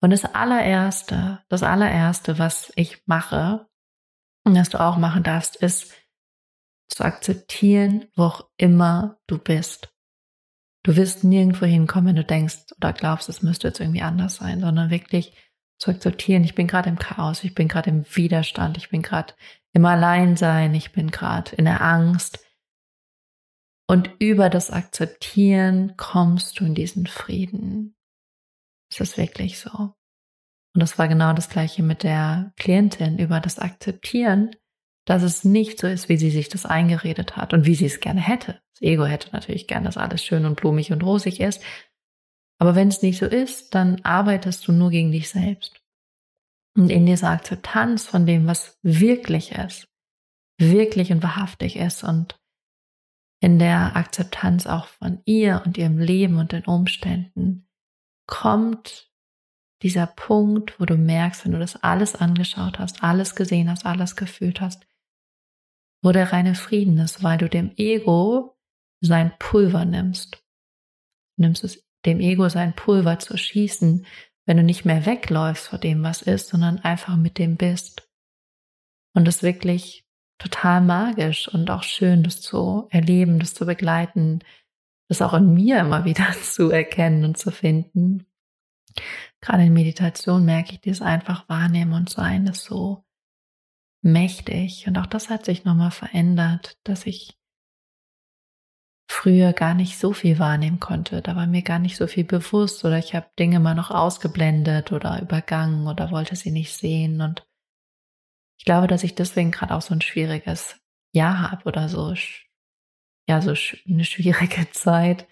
Und 0.01 0.11
das 0.11 0.25
allererste, 0.25 1.45
das 1.49 1.63
allererste, 1.63 2.39
was 2.39 2.73
ich 2.75 3.07
mache, 3.07 3.69
und 4.45 4.55
das 4.57 4.71
du 4.71 4.81
auch 4.81 4.97
machen 4.97 5.23
darfst, 5.23 5.57
ist 5.57 5.95
zu 6.89 7.05
akzeptieren, 7.05 8.07
wo 8.17 8.25
auch 8.25 8.51
immer 8.57 9.21
du 9.27 9.39
bist. 9.39 9.95
Du 10.85 10.97
wirst 10.97 11.23
nirgendwo 11.23 11.67
hinkommen, 11.67 12.09
wenn 12.09 12.17
du 12.17 12.25
denkst 12.25 12.73
oder 12.79 12.93
glaubst, 12.93 13.29
es 13.29 13.43
müsste 13.43 13.69
jetzt 13.69 13.79
irgendwie 13.79 14.03
anders 14.03 14.37
sein, 14.37 14.61
sondern 14.61 14.91
wirklich 14.91 15.33
zu 15.83 15.91
akzeptieren, 15.91 16.45
ich 16.45 16.55
bin 16.55 16.69
gerade 16.69 16.89
im 16.89 16.99
Chaos, 16.99 17.43
ich 17.43 17.57
bin 17.57 17.67
gerade 17.67 17.91
im 17.91 18.05
Widerstand, 18.15 18.77
ich 18.77 18.89
bin 18.89 19.03
gerade 19.03 19.35
im 19.73 19.85
Alleinsein, 19.85 20.75
ich 20.75 20.93
bin 20.93 21.11
gerade 21.11 21.57
in 21.57 21.65
der 21.65 21.83
Angst. 21.83 22.39
Und 23.89 24.13
über 24.21 24.49
das 24.49 24.71
Akzeptieren 24.71 25.97
kommst 25.97 26.61
du 26.61 26.65
in 26.65 26.77
diesen 26.77 27.09
Frieden. 27.09 27.97
Ist 28.97 29.19
wirklich 29.19 29.59
so. 29.59 29.71
Und 29.71 30.81
das 30.81 30.99
war 30.99 31.09
genau 31.09 31.33
das 31.33 31.49
gleiche 31.49 31.83
mit 31.83 32.05
der 32.05 32.53
Klientin 32.57 33.19
über 33.19 33.41
das 33.41 33.59
Akzeptieren, 33.59 34.55
dass 35.05 35.25
es 35.25 35.45
nicht 35.45 35.81
so 35.81 35.89
ist, 35.89 36.09
wie 36.09 36.17
sie 36.17 36.31
sich 36.31 36.49
das 36.49 36.65
eingeredet 36.65 37.37
hat 37.37 37.53
und 37.55 37.67
wie 37.67 37.75
sie 37.75 37.87
es 37.87 37.99
gerne 37.99 38.21
hätte. 38.21 38.61
Das 38.75 38.83
Ego 38.83 39.05
hätte 39.05 39.31
natürlich 39.33 39.67
gern, 39.67 39.83
dass 39.83 39.97
alles 39.97 40.25
schön 40.25 40.47
und 40.47 40.55
blumig 40.55 40.93
und 40.93 41.03
rosig 41.03 41.41
ist. 41.41 41.61
Aber 42.59 42.75
wenn 42.75 42.89
es 42.89 43.03
nicht 43.03 43.19
so 43.19 43.27
ist, 43.27 43.75
dann 43.75 44.01
arbeitest 44.03 44.67
du 44.67 44.73
nur 44.73 44.91
gegen 44.91 45.13
dich 45.13 45.29
selbst. 45.31 45.83
Und 46.77 46.91
in 46.91 47.07
dieser 47.07 47.31
Akzeptanz 47.31 48.07
von 48.07 48.25
dem, 48.27 48.47
was 48.47 48.79
wirklich 48.83 49.53
ist, 49.53 49.89
wirklich 50.59 51.13
und 51.13 51.23
wahrhaftig 51.23 51.77
ist 51.77 52.05
und 52.05 52.39
in 53.41 53.59
der 53.59 53.97
Akzeptanz 53.97 54.67
auch 54.67 54.87
von 54.87 55.21
ihr 55.25 55.63
und 55.67 55.77
ihrem 55.77 55.99
Leben 55.99 56.39
und 56.39 56.53
den 56.53 56.65
Umständen 56.65 57.69
kommt 58.27 59.11
dieser 59.83 60.07
Punkt, 60.07 60.79
wo 60.79 60.85
du 60.85 60.97
merkst, 60.97 61.45
wenn 61.45 61.53
du 61.53 61.59
das 61.59 61.83
alles 61.83 62.15
angeschaut 62.15 62.79
hast, 62.79 63.03
alles 63.03 63.35
gesehen 63.35 63.69
hast, 63.69 63.85
alles 63.85 64.15
gefühlt 64.15 64.61
hast, 64.61 64.87
wo 66.03 66.13
der 66.13 66.33
reine 66.33 66.55
Frieden 66.55 66.99
ist, 66.99 67.23
weil 67.23 67.39
du 67.39 67.49
dem 67.49 67.73
Ego 67.77 68.57
sein 69.01 69.33
Pulver 69.39 69.85
nimmst. 69.85 70.37
Du 71.37 71.43
nimmst 71.43 71.65
es 71.65 71.85
dem 72.05 72.21
Ego 72.21 72.49
sein 72.49 72.75
Pulver 72.75 73.19
zu 73.19 73.37
schießen, 73.37 74.07
wenn 74.47 74.57
du 74.57 74.63
nicht 74.63 74.85
mehr 74.85 75.07
wegläufst 75.07 75.69
vor 75.69 75.79
dem, 75.79 76.03
was 76.03 76.23
ist, 76.23 76.49
sondern 76.49 76.79
einfach 76.79 77.17
mit 77.17 77.39
dem 77.39 77.57
bist. 77.57 78.09
Und 79.15 79.29
es 79.29 79.43
wirklich 79.43 80.05
total 80.39 80.81
magisch 80.81 81.49
und 81.49 81.71
auch 81.71 81.83
schön, 81.83 82.23
das 82.25 82.41
zu 82.41 82.89
erleben, 82.91 83.39
das 83.39 83.55
zu 83.55 83.67
begleiten, 83.67 84.41
das 85.09 85.23
auch 85.23 85.35
in 85.35 85.55
mir 85.55 85.81
immer 85.81 86.05
wieder 86.05 86.33
zu 86.43 86.71
erkennen 86.71 87.25
und 87.25 87.39
zu 87.39 87.51
finden. 87.51 88.27
Gerade 89.41 89.65
in 89.65 89.73
Meditation 89.73 90.45
merke 90.45 90.73
ich 90.73 90.81
dieses 90.81 91.03
einfach 91.03 91.49
wahrnehmen 91.49 91.93
und 91.93 92.11
sein 92.11 92.47
ist 92.47 92.65
so 92.65 93.05
mächtig. 94.03 94.87
Und 94.87 94.99
auch 94.99 95.07
das 95.07 95.31
hat 95.31 95.45
sich 95.45 95.65
nochmal 95.65 95.91
verändert, 95.91 96.79
dass 96.85 97.07
ich 97.07 97.39
früher 99.13 99.53
gar 99.53 99.75
nicht 99.75 99.99
so 99.99 100.13
viel 100.13 100.39
wahrnehmen 100.39 100.81
konnte. 100.81 101.21
Da 101.23 101.37
war 101.37 101.47
mir 101.47 101.63
gar 101.63 101.79
nicht 101.79 101.97
so 101.97 102.07
viel 102.07 102.25
bewusst 102.25 102.85
oder 102.85 102.99
ich 102.99 103.15
habe 103.15 103.31
Dinge 103.39 103.61
mal 103.61 103.75
noch 103.75 103.91
ausgeblendet 103.91 104.91
oder 104.91 105.21
übergangen 105.21 105.87
oder 105.87 106.11
wollte 106.11 106.35
sie 106.35 106.51
nicht 106.51 106.73
sehen. 106.73 107.21
Und 107.21 107.47
ich 108.59 108.65
glaube, 108.65 108.87
dass 108.87 109.05
ich 109.05 109.15
deswegen 109.15 109.51
gerade 109.51 109.75
auch 109.75 109.83
so 109.83 109.95
ein 109.95 110.01
schwieriges 110.01 110.81
Jahr 111.13 111.51
habe 111.51 111.65
oder 111.65 111.89
so, 111.89 112.15
ja, 113.29 113.41
so 113.43 113.55
eine 113.87 114.05
schwierige 114.05 114.71
Zeit, 114.73 115.29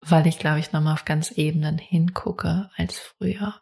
weil 0.00 0.26
ich, 0.26 0.38
glaube 0.38 0.60
ich, 0.60 0.72
nochmal 0.72 0.94
auf 0.94 1.04
ganz 1.04 1.32
Ebenen 1.32 1.78
hingucke 1.78 2.70
als 2.76 2.98
früher. 2.98 3.60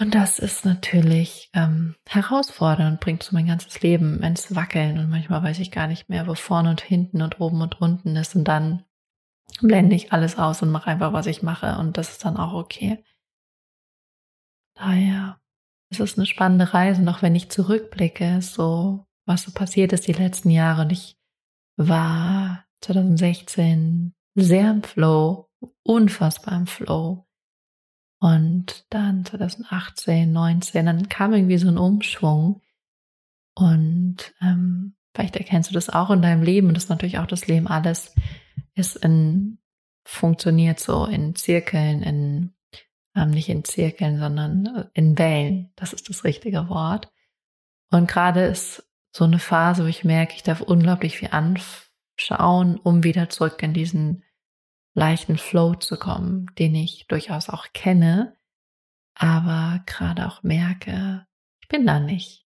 Und 0.00 0.14
das 0.14 0.38
ist 0.38 0.64
natürlich 0.64 1.50
ähm, 1.54 1.96
herausfordernd 2.08 2.92
und 2.92 3.00
bringt 3.00 3.22
so 3.24 3.34
mein 3.34 3.48
ganzes 3.48 3.80
Leben 3.82 4.22
ins 4.22 4.54
Wackeln. 4.54 4.98
Und 4.98 5.10
manchmal 5.10 5.42
weiß 5.42 5.58
ich 5.58 5.72
gar 5.72 5.88
nicht 5.88 6.08
mehr, 6.08 6.26
wo 6.28 6.34
vorne 6.34 6.70
und 6.70 6.80
hinten 6.80 7.20
und 7.20 7.40
oben 7.40 7.60
und 7.62 7.80
unten 7.80 8.14
ist. 8.14 8.36
Und 8.36 8.44
dann 8.44 8.84
blende 9.60 9.96
ich 9.96 10.12
alles 10.12 10.38
aus 10.38 10.62
und 10.62 10.70
mache 10.70 10.90
einfach, 10.90 11.12
was 11.12 11.26
ich 11.26 11.42
mache. 11.42 11.78
Und 11.78 11.96
das 11.96 12.10
ist 12.10 12.24
dann 12.24 12.36
auch 12.36 12.54
okay. 12.54 13.02
Daher 14.74 15.40
es 15.90 16.00
ist 16.00 16.18
eine 16.18 16.26
spannende 16.26 16.74
Reise. 16.74 17.08
Auch 17.08 17.22
wenn 17.22 17.34
ich 17.34 17.50
zurückblicke, 17.50 18.40
so 18.42 19.04
was 19.26 19.42
so 19.42 19.52
passiert 19.52 19.92
ist 19.92 20.06
die 20.06 20.12
letzten 20.12 20.50
Jahre. 20.50 20.82
Und 20.82 20.92
ich 20.92 21.16
war 21.76 22.64
2016 22.82 24.14
sehr 24.34 24.70
im 24.70 24.82
Flow, 24.82 25.48
unfassbar 25.82 26.56
im 26.56 26.66
Flow 26.66 27.27
und 28.20 28.84
dann 28.90 29.24
2018, 29.24 30.32
19, 30.32 30.86
dann 30.86 31.08
kam 31.08 31.32
irgendwie 31.32 31.58
so 31.58 31.68
ein 31.68 31.78
Umschwung. 31.78 32.62
Und 33.54 34.34
ähm, 34.40 34.94
vielleicht 35.14 35.36
erkennst 35.36 35.70
du 35.70 35.74
das 35.74 35.90
auch 35.90 36.10
in 36.10 36.22
deinem 36.22 36.42
Leben 36.42 36.68
und 36.68 36.74
das 36.74 36.84
ist 36.84 36.90
natürlich 36.90 37.18
auch 37.18 37.26
das 37.26 37.46
Leben. 37.46 37.68
Alles 37.68 38.14
ist 38.74 38.96
in, 38.96 39.58
funktioniert 40.04 40.80
so 40.80 41.06
in 41.06 41.34
Zirkeln, 41.34 42.02
in, 42.02 42.54
ähm, 43.14 43.30
nicht 43.30 43.48
in 43.48 43.64
Zirkeln, 43.64 44.18
sondern 44.18 44.88
in 44.94 45.18
Wellen. 45.18 45.72
Das 45.76 45.92
ist 45.92 46.08
das 46.08 46.24
richtige 46.24 46.68
Wort. 46.68 47.12
Und 47.90 48.08
gerade 48.08 48.46
ist 48.46 48.84
so 49.12 49.24
eine 49.24 49.38
Phase, 49.38 49.84
wo 49.84 49.88
ich 49.88 50.04
merke, 50.04 50.34
ich 50.34 50.42
darf 50.42 50.60
unglaublich 50.60 51.18
viel 51.18 51.30
anschauen, 51.30 52.78
um 52.78 53.04
wieder 53.04 53.28
zurück 53.28 53.62
in 53.62 53.72
diesen 53.72 54.24
leichten 54.98 55.38
Flow 55.38 55.74
zu 55.74 55.96
kommen, 55.96 56.46
den 56.58 56.74
ich 56.74 57.06
durchaus 57.06 57.48
auch 57.48 57.72
kenne, 57.72 58.36
aber 59.14 59.82
gerade 59.86 60.26
auch 60.26 60.42
merke, 60.42 61.26
ich 61.62 61.68
bin 61.68 61.86
da 61.86 62.00
nicht 62.00 62.46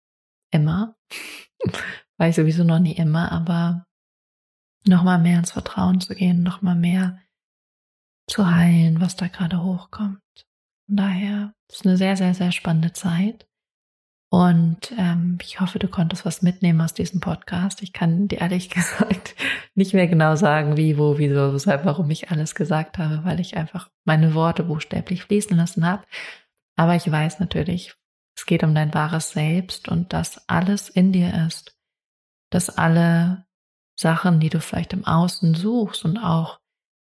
immer, 0.52 0.96
weil 2.18 2.30
ich 2.30 2.36
sowieso 2.36 2.64
noch 2.64 2.80
nie 2.80 2.96
immer, 2.96 3.32
aber 3.32 3.86
nochmal 4.86 5.20
mehr 5.20 5.40
ins 5.40 5.52
Vertrauen 5.52 6.00
zu 6.02 6.16
gehen, 6.16 6.44
nochmal 6.44 6.76
mehr 6.76 7.20
zu 8.30 8.50
heilen, 8.50 9.02
was 9.02 9.16
da 9.16 9.28
gerade 9.28 9.62
hochkommt. 9.64 10.22
Von 10.88 10.96
daher 10.96 11.54
ist 11.70 11.86
eine 11.86 11.98
sehr, 11.98 12.16
sehr, 12.16 12.34
sehr 12.34 12.52
spannende 12.52 12.94
Zeit. 12.94 13.47
Und 14.30 14.94
ähm, 14.98 15.38
ich 15.42 15.62
hoffe, 15.62 15.80
du 15.80 15.88
konntest 15.88 16.26
was 16.26 16.42
mitnehmen 16.42 16.82
aus 16.82 16.94
diesem 16.94 17.22
Podcast. 17.22 17.82
Ich 17.82 17.94
kann 17.94 18.28
dir 18.28 18.42
ehrlich 18.42 18.70
gesagt 18.72 19.36
nicht 19.74 19.94
mehr 19.94 20.08
genau 20.08 20.36
sagen, 20.36 20.76
wie, 20.76 20.98
wo, 20.98 21.18
wieso, 21.18 21.54
weshalb, 21.54 21.86
warum 21.86 22.10
ich 22.10 22.30
alles 22.30 22.56
gesagt 22.56 22.98
habe, 22.98 23.24
weil 23.24 23.40
ich 23.40 23.56
einfach 23.56 23.90
meine 24.06 24.34
Worte 24.34 24.64
buchstäblich 24.64 25.24
fließen 25.24 25.56
lassen 25.56 25.86
habe. 25.86 26.04
Aber 26.76 26.96
ich 26.96 27.10
weiß 27.10 27.40
natürlich, 27.40 27.96
es 28.38 28.46
geht 28.46 28.64
um 28.64 28.76
dein 28.76 28.94
wahres 28.94 29.32
Selbst 29.32 29.88
und 29.88 30.14
dass 30.14 30.48
alles 30.50 30.90
in 30.90 31.12
dir 31.12 31.46
ist. 31.48 31.76
Dass 32.52 32.70
alle 32.70 33.46
Sachen, 34.00 34.40
die 34.40 34.50
du 34.50 34.60
vielleicht 34.60 34.94
im 34.94 35.06
Außen 35.06 35.56
suchst 35.56 36.06
und 36.06 36.18
auch 36.18 36.60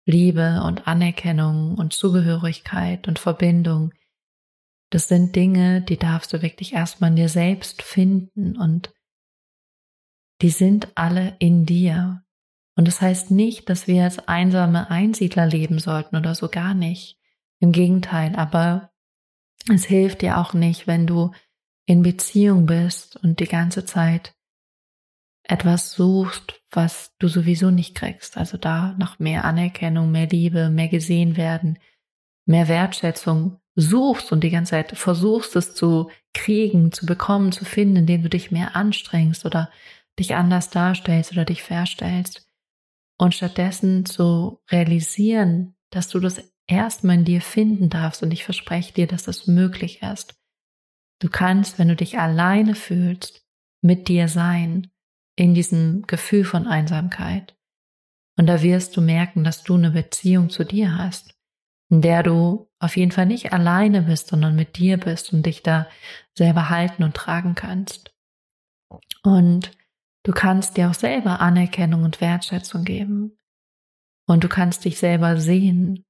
Liebe 0.05 0.63
und 0.63 0.87
Anerkennung 0.87 1.75
und 1.75 1.93
Zugehörigkeit 1.93 3.07
und 3.07 3.19
Verbindung, 3.19 3.93
das 4.91 5.07
sind 5.07 5.35
Dinge, 5.35 5.81
die 5.81 5.97
darfst 5.97 6.33
du 6.33 6.41
wirklich 6.41 6.73
erstmal 6.73 7.09
in 7.09 7.15
dir 7.15 7.29
selbst 7.29 7.81
finden 7.81 8.57
und 8.57 8.93
die 10.41 10.49
sind 10.49 10.89
alle 10.95 11.35
in 11.39 11.65
dir. 11.65 12.23
Und 12.75 12.87
das 12.87 13.01
heißt 13.01 13.31
nicht, 13.31 13.69
dass 13.69 13.87
wir 13.87 14.03
als 14.03 14.27
einsame 14.27 14.89
Einsiedler 14.89 15.45
leben 15.45 15.79
sollten 15.79 16.17
oder 16.17 16.35
so 16.35 16.49
gar 16.49 16.73
nicht. 16.73 17.17
Im 17.59 17.71
Gegenteil, 17.71 18.35
aber 18.35 18.91
es 19.71 19.85
hilft 19.85 20.21
dir 20.21 20.37
auch 20.37 20.53
nicht, 20.53 20.87
wenn 20.87 21.07
du 21.07 21.31
in 21.85 22.01
Beziehung 22.01 22.65
bist 22.65 23.17
und 23.17 23.39
die 23.39 23.47
ganze 23.47 23.85
Zeit 23.85 24.33
etwas 25.43 25.91
suchst, 25.91 26.61
was 26.69 27.13
du 27.19 27.27
sowieso 27.27 27.71
nicht 27.71 27.95
kriegst. 27.95 28.37
Also 28.37 28.57
da 28.57 28.95
nach 28.97 29.19
mehr 29.19 29.45
Anerkennung, 29.45 30.11
mehr 30.11 30.27
Liebe, 30.27 30.69
mehr 30.69 30.87
gesehen 30.87 31.37
werden, 31.37 31.77
mehr 32.45 32.67
Wertschätzung 32.67 33.59
suchst 33.75 34.31
und 34.31 34.43
die 34.43 34.49
ganze 34.49 34.71
Zeit 34.71 34.97
versuchst 34.97 35.55
es 35.55 35.73
zu 35.73 36.09
kriegen, 36.33 36.91
zu 36.91 37.05
bekommen, 37.05 37.51
zu 37.51 37.65
finden, 37.65 37.97
indem 37.97 38.23
du 38.23 38.29
dich 38.29 38.51
mehr 38.51 38.75
anstrengst 38.75 39.45
oder 39.45 39.69
dich 40.19 40.35
anders 40.35 40.69
darstellst 40.69 41.31
oder 41.31 41.45
dich 41.45 41.63
verstellst. 41.63 42.47
Und 43.17 43.35
stattdessen 43.35 44.05
zu 44.05 44.59
realisieren, 44.69 45.75
dass 45.91 46.09
du 46.09 46.19
das 46.19 46.41
erstmal 46.67 47.15
in 47.15 47.25
dir 47.25 47.41
finden 47.41 47.89
darfst 47.89 48.23
und 48.23 48.31
ich 48.31 48.43
verspreche 48.43 48.93
dir, 48.93 49.07
dass 49.07 49.23
das 49.23 49.47
möglich 49.47 50.01
ist. 50.01 50.35
Du 51.19 51.29
kannst, 51.29 51.77
wenn 51.77 51.87
du 51.87 51.95
dich 51.95 52.17
alleine 52.17 52.75
fühlst, 52.75 53.45
mit 53.81 54.07
dir 54.07 54.27
sein, 54.27 54.91
in 55.35 55.53
diesem 55.53 56.03
Gefühl 56.07 56.45
von 56.45 56.67
Einsamkeit. 56.67 57.55
Und 58.37 58.47
da 58.47 58.61
wirst 58.61 58.97
du 58.97 59.01
merken, 59.01 59.43
dass 59.43 59.63
du 59.63 59.75
eine 59.75 59.91
Beziehung 59.91 60.49
zu 60.49 60.63
dir 60.63 60.97
hast 60.97 61.35
in 61.91 62.01
der 62.01 62.23
du 62.23 62.69
auf 62.79 62.95
jeden 62.95 63.11
Fall 63.11 63.25
nicht 63.25 63.51
alleine 63.51 64.03
bist, 64.03 64.29
sondern 64.29 64.55
mit 64.55 64.77
dir 64.77 64.97
bist 64.97 65.33
und 65.33 65.45
dich 65.45 65.61
da 65.61 65.87
selber 66.33 66.69
halten 66.69 67.03
und 67.03 67.15
tragen 67.15 67.53
kannst. 67.53 68.15
Und 69.23 69.71
du 70.23 70.31
kannst 70.31 70.77
dir 70.77 70.89
auch 70.89 70.93
selber 70.93 71.41
Anerkennung 71.41 72.03
und 72.03 72.21
Wertschätzung 72.21 72.85
geben. 72.85 73.37
Und 74.25 74.45
du 74.45 74.47
kannst 74.47 74.85
dich 74.85 74.97
selber 74.99 75.37
sehen. 75.37 76.05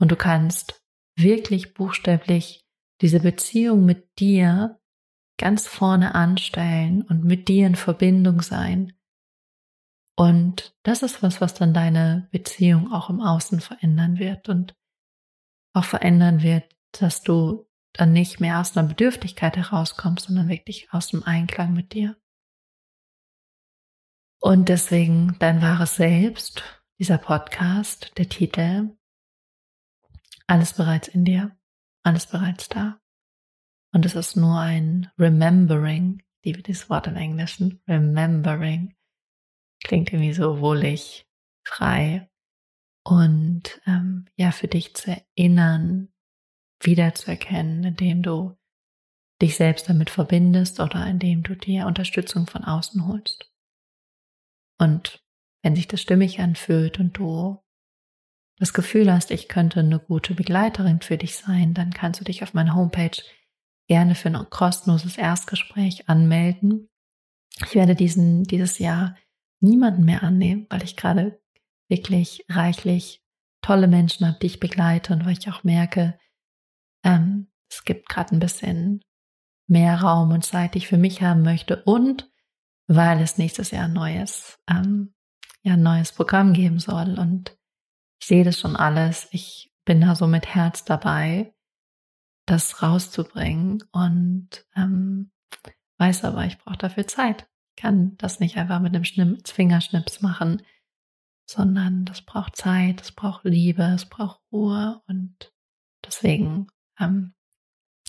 Und 0.00 0.10
du 0.10 0.16
kannst 0.16 0.82
wirklich 1.14 1.74
buchstäblich 1.74 2.66
diese 3.02 3.20
Beziehung 3.20 3.84
mit 3.84 4.18
dir 4.18 4.80
ganz 5.38 5.66
vorne 5.66 6.14
anstellen 6.14 7.02
und 7.02 7.22
mit 7.24 7.48
dir 7.48 7.66
in 7.66 7.76
Verbindung 7.76 8.40
sein. 8.40 8.94
Und 10.16 10.74
das 10.84 11.02
ist 11.02 11.22
was, 11.22 11.42
was 11.42 11.52
dann 11.52 11.74
deine 11.74 12.28
Beziehung 12.32 12.92
auch 12.92 13.10
im 13.10 13.20
Außen 13.20 13.60
verändern 13.60 14.18
wird 14.18 14.48
und 14.48 14.74
auch 15.72 15.84
verändern 15.84 16.42
wird, 16.42 16.64
dass 16.92 17.22
du 17.22 17.68
dann 17.92 18.12
nicht 18.12 18.40
mehr 18.40 18.60
aus 18.60 18.76
einer 18.76 18.88
Bedürftigkeit 18.88 19.56
herauskommst, 19.56 20.26
sondern 20.26 20.48
wirklich 20.48 20.92
aus 20.92 21.08
dem 21.08 21.22
Einklang 21.22 21.72
mit 21.72 21.92
dir. 21.92 22.16
Und 24.40 24.68
deswegen 24.68 25.36
dein 25.38 25.62
wahres 25.62 25.96
Selbst, 25.96 26.64
dieser 26.98 27.18
Podcast, 27.18 28.12
der 28.18 28.28
Titel, 28.28 28.96
alles 30.46 30.74
bereits 30.74 31.08
in 31.08 31.24
dir, 31.24 31.56
alles 32.02 32.26
bereits 32.26 32.68
da. 32.68 33.00
Und 33.92 34.06
es 34.06 34.14
ist 34.14 34.36
nur 34.36 34.58
ein 34.58 35.10
Remembering, 35.18 36.22
liebe 36.44 36.62
dieses 36.62 36.90
Wort 36.90 37.06
im 37.06 37.16
Englischen, 37.16 37.82
Remembering. 37.86 38.96
Klingt 39.84 40.12
irgendwie 40.12 40.32
so 40.32 40.60
wohlig, 40.60 41.28
frei. 41.64 42.30
Und 43.04 43.80
ähm, 43.86 44.26
ja, 44.36 44.52
für 44.52 44.68
dich 44.68 44.94
zu 44.94 45.10
erinnern, 45.10 46.12
wiederzuerkennen, 46.80 47.84
indem 47.84 48.22
du 48.22 48.56
dich 49.40 49.56
selbst 49.56 49.88
damit 49.88 50.10
verbindest 50.10 50.78
oder 50.80 51.06
indem 51.06 51.42
du 51.42 51.56
dir 51.56 51.86
Unterstützung 51.86 52.46
von 52.46 52.64
außen 52.64 53.06
holst. 53.08 53.50
Und 54.78 55.22
wenn 55.62 55.74
sich 55.74 55.88
das 55.88 56.00
stimmig 56.00 56.40
anfühlt 56.40 56.98
und 56.98 57.16
du 57.16 57.58
das 58.58 58.72
Gefühl 58.72 59.12
hast, 59.12 59.30
ich 59.30 59.48
könnte 59.48 59.80
eine 59.80 59.98
gute 59.98 60.34
Begleiterin 60.34 61.00
für 61.00 61.16
dich 61.16 61.36
sein, 61.36 61.74
dann 61.74 61.92
kannst 61.92 62.20
du 62.20 62.24
dich 62.24 62.42
auf 62.42 62.54
meiner 62.54 62.74
Homepage 62.74 63.20
gerne 63.88 64.14
für 64.14 64.28
ein 64.28 64.50
kostenloses 64.50 65.18
Erstgespräch 65.18 66.08
anmelden. 66.08 66.88
Ich 67.64 67.74
werde 67.74 67.94
diesen, 67.94 68.44
dieses 68.44 68.78
Jahr 68.78 69.16
niemanden 69.60 70.04
mehr 70.04 70.22
annehmen, 70.22 70.66
weil 70.70 70.82
ich 70.84 70.96
gerade 70.96 71.41
wirklich 71.92 72.46
reichlich 72.48 73.22
tolle 73.60 73.86
Menschen 73.86 74.26
habe, 74.26 74.38
die 74.40 74.46
ich 74.46 74.60
begleite 74.60 75.12
und 75.12 75.26
weil 75.26 75.36
ich 75.38 75.50
auch 75.50 75.62
merke, 75.62 76.18
ähm, 77.04 77.48
es 77.70 77.84
gibt 77.84 78.08
gerade 78.08 78.34
ein 78.34 78.40
bisschen 78.40 79.02
mehr 79.68 80.00
Raum 80.00 80.30
und 80.32 80.44
Zeit, 80.44 80.74
die 80.74 80.78
ich 80.78 80.88
für 80.88 80.96
mich 80.96 81.22
haben 81.22 81.42
möchte 81.42 81.82
und 81.84 82.30
weil 82.86 83.20
es 83.20 83.36
nächstes 83.36 83.70
Jahr 83.70 83.84
ein 83.84 83.92
neues, 83.92 84.58
ähm, 84.68 85.14
ja, 85.62 85.74
ein 85.74 85.82
neues 85.82 86.12
Programm 86.12 86.54
geben 86.54 86.78
soll 86.78 87.18
und 87.18 87.56
ich 88.20 88.26
sehe 88.26 88.44
das 88.44 88.58
schon 88.58 88.74
alles. 88.74 89.28
Ich 89.30 89.70
bin 89.84 90.00
da 90.00 90.16
so 90.16 90.26
mit 90.26 90.46
Herz 90.54 90.84
dabei, 90.84 91.54
das 92.46 92.82
rauszubringen 92.82 93.84
und 93.92 94.66
ähm, 94.76 95.30
weiß 95.98 96.24
aber, 96.24 96.46
ich 96.46 96.58
brauche 96.58 96.78
dafür 96.78 97.06
Zeit. 97.06 97.48
Ich 97.76 97.82
kann 97.82 98.16
das 98.16 98.40
nicht 98.40 98.56
einfach 98.56 98.80
mit 98.80 98.94
einem 98.94 99.04
Schnips, 99.04 99.50
Fingerschnips 99.50 100.22
machen, 100.22 100.62
sondern 101.46 102.04
das 102.04 102.22
braucht 102.22 102.56
Zeit, 102.56 103.00
es 103.00 103.12
braucht 103.12 103.44
Liebe, 103.44 103.82
es 103.82 104.06
braucht 104.06 104.40
Ruhe 104.50 105.02
und 105.06 105.52
deswegen 106.04 106.68
ähm, 106.98 107.34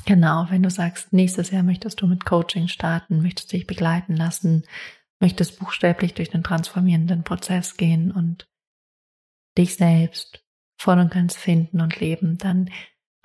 Genau, 0.05 0.47
wenn 0.49 0.63
du 0.63 0.69
sagst, 0.69 1.13
nächstes 1.13 1.51
Jahr 1.51 1.63
möchtest 1.63 2.01
du 2.01 2.07
mit 2.07 2.25
Coaching 2.25 2.67
starten, 2.67 3.21
möchtest 3.21 3.53
dich 3.53 3.67
begleiten 3.67 4.15
lassen, 4.15 4.63
möchtest 5.19 5.59
buchstäblich 5.59 6.13
durch 6.13 6.29
den 6.29 6.43
transformierenden 6.43 7.23
Prozess 7.23 7.77
gehen 7.77 8.11
und 8.11 8.49
dich 9.57 9.75
selbst 9.75 10.43
voll 10.77 10.99
und 10.99 11.11
ganz 11.11 11.37
finden 11.37 11.79
und 11.79 11.99
leben, 11.99 12.37
dann 12.37 12.69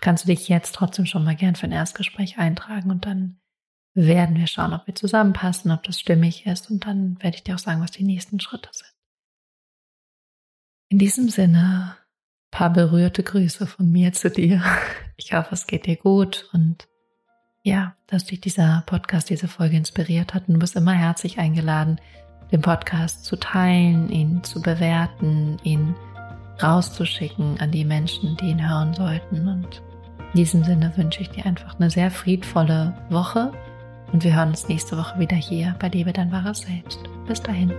kannst 0.01 0.25
du 0.25 0.29
dich 0.29 0.49
jetzt 0.49 0.75
trotzdem 0.77 1.07
schon 1.07 1.25
mal 1.25 1.35
gern 1.35 1.57
für 1.57 1.67
ein 1.67 1.73
Erstgespräch 1.73 2.39
eintragen 2.39 2.91
und 2.91 3.05
dann 3.07 3.41
werden 3.95 4.37
wir 4.37 4.47
schauen, 4.47 4.73
ob 4.73 4.87
wir 4.87 4.95
zusammenpassen, 4.95 5.73
ob 5.73 5.83
das 5.83 5.99
stimmig 5.99 6.47
ist 6.47 6.71
und 6.71 6.87
dann 6.87 7.21
werde 7.21 7.37
ich 7.37 7.43
dir 7.43 7.57
auch 7.57 7.59
sagen, 7.59 7.81
was 7.81 7.91
die 7.91 8.05
nächsten 8.05 8.39
Schritte 8.39 8.69
sind. 8.73 8.93
In 10.91 10.99
diesem 10.99 11.29
Sinne, 11.29 11.97
paar 12.51 12.73
berührte 12.73 13.23
Grüße 13.23 13.67
von 13.67 13.91
mir 13.91 14.13
zu 14.13 14.31
dir. 14.31 14.63
Ich 15.21 15.35
hoffe, 15.35 15.55
es 15.55 15.67
geht 15.67 15.87
dir 15.87 15.97
gut 15.97 16.49
und 16.53 16.89
ja, 17.63 17.95
dass 18.07 18.25
dich 18.25 18.41
dieser 18.41 18.85
Podcast, 18.87 19.29
diese 19.29 19.49
Folge 19.49 19.77
inspiriert 19.77 20.33
hat. 20.33 20.49
Und 20.49 20.55
du 20.55 20.61
bist 20.61 20.77
immer 20.77 20.93
herzlich 20.93 21.39
eingeladen, 21.39 22.01
den 22.53 22.63
Podcast 22.63 23.25
zu 23.25 23.37
teilen, 23.37 24.09
ihn 24.11 24.43
zu 24.45 24.63
bewerten, 24.63 25.59
ihn 25.63 25.95
rauszuschicken 26.63 27.61
an 27.61 27.71
die 27.71 27.85
Menschen, 27.85 28.37
die 28.39 28.51
ihn 28.51 28.67
hören 28.67 28.95
sollten. 28.95 29.47
Und 29.47 29.83
in 30.33 30.39
diesem 30.39 30.65
Sinne 30.65 30.97
wünsche 30.97 31.21
ich 31.21 31.29
dir 31.29 31.45
einfach 31.45 31.75
eine 31.79 31.91
sehr 31.91 32.11
friedvolle 32.11 32.97
Woche 33.11 33.53
und 34.13 34.25
wir 34.25 34.35
hören 34.35 34.51
uns 34.51 34.69
nächste 34.69 34.97
Woche 34.97 35.19
wieder 35.19 35.37
hier 35.37 35.77
bei 35.81 35.89
Liebe 35.89 36.15
dein 36.15 36.33
wahres 36.33 36.61
Selbst. 36.61 37.01
Bis 37.27 37.43
dahin. 37.43 37.73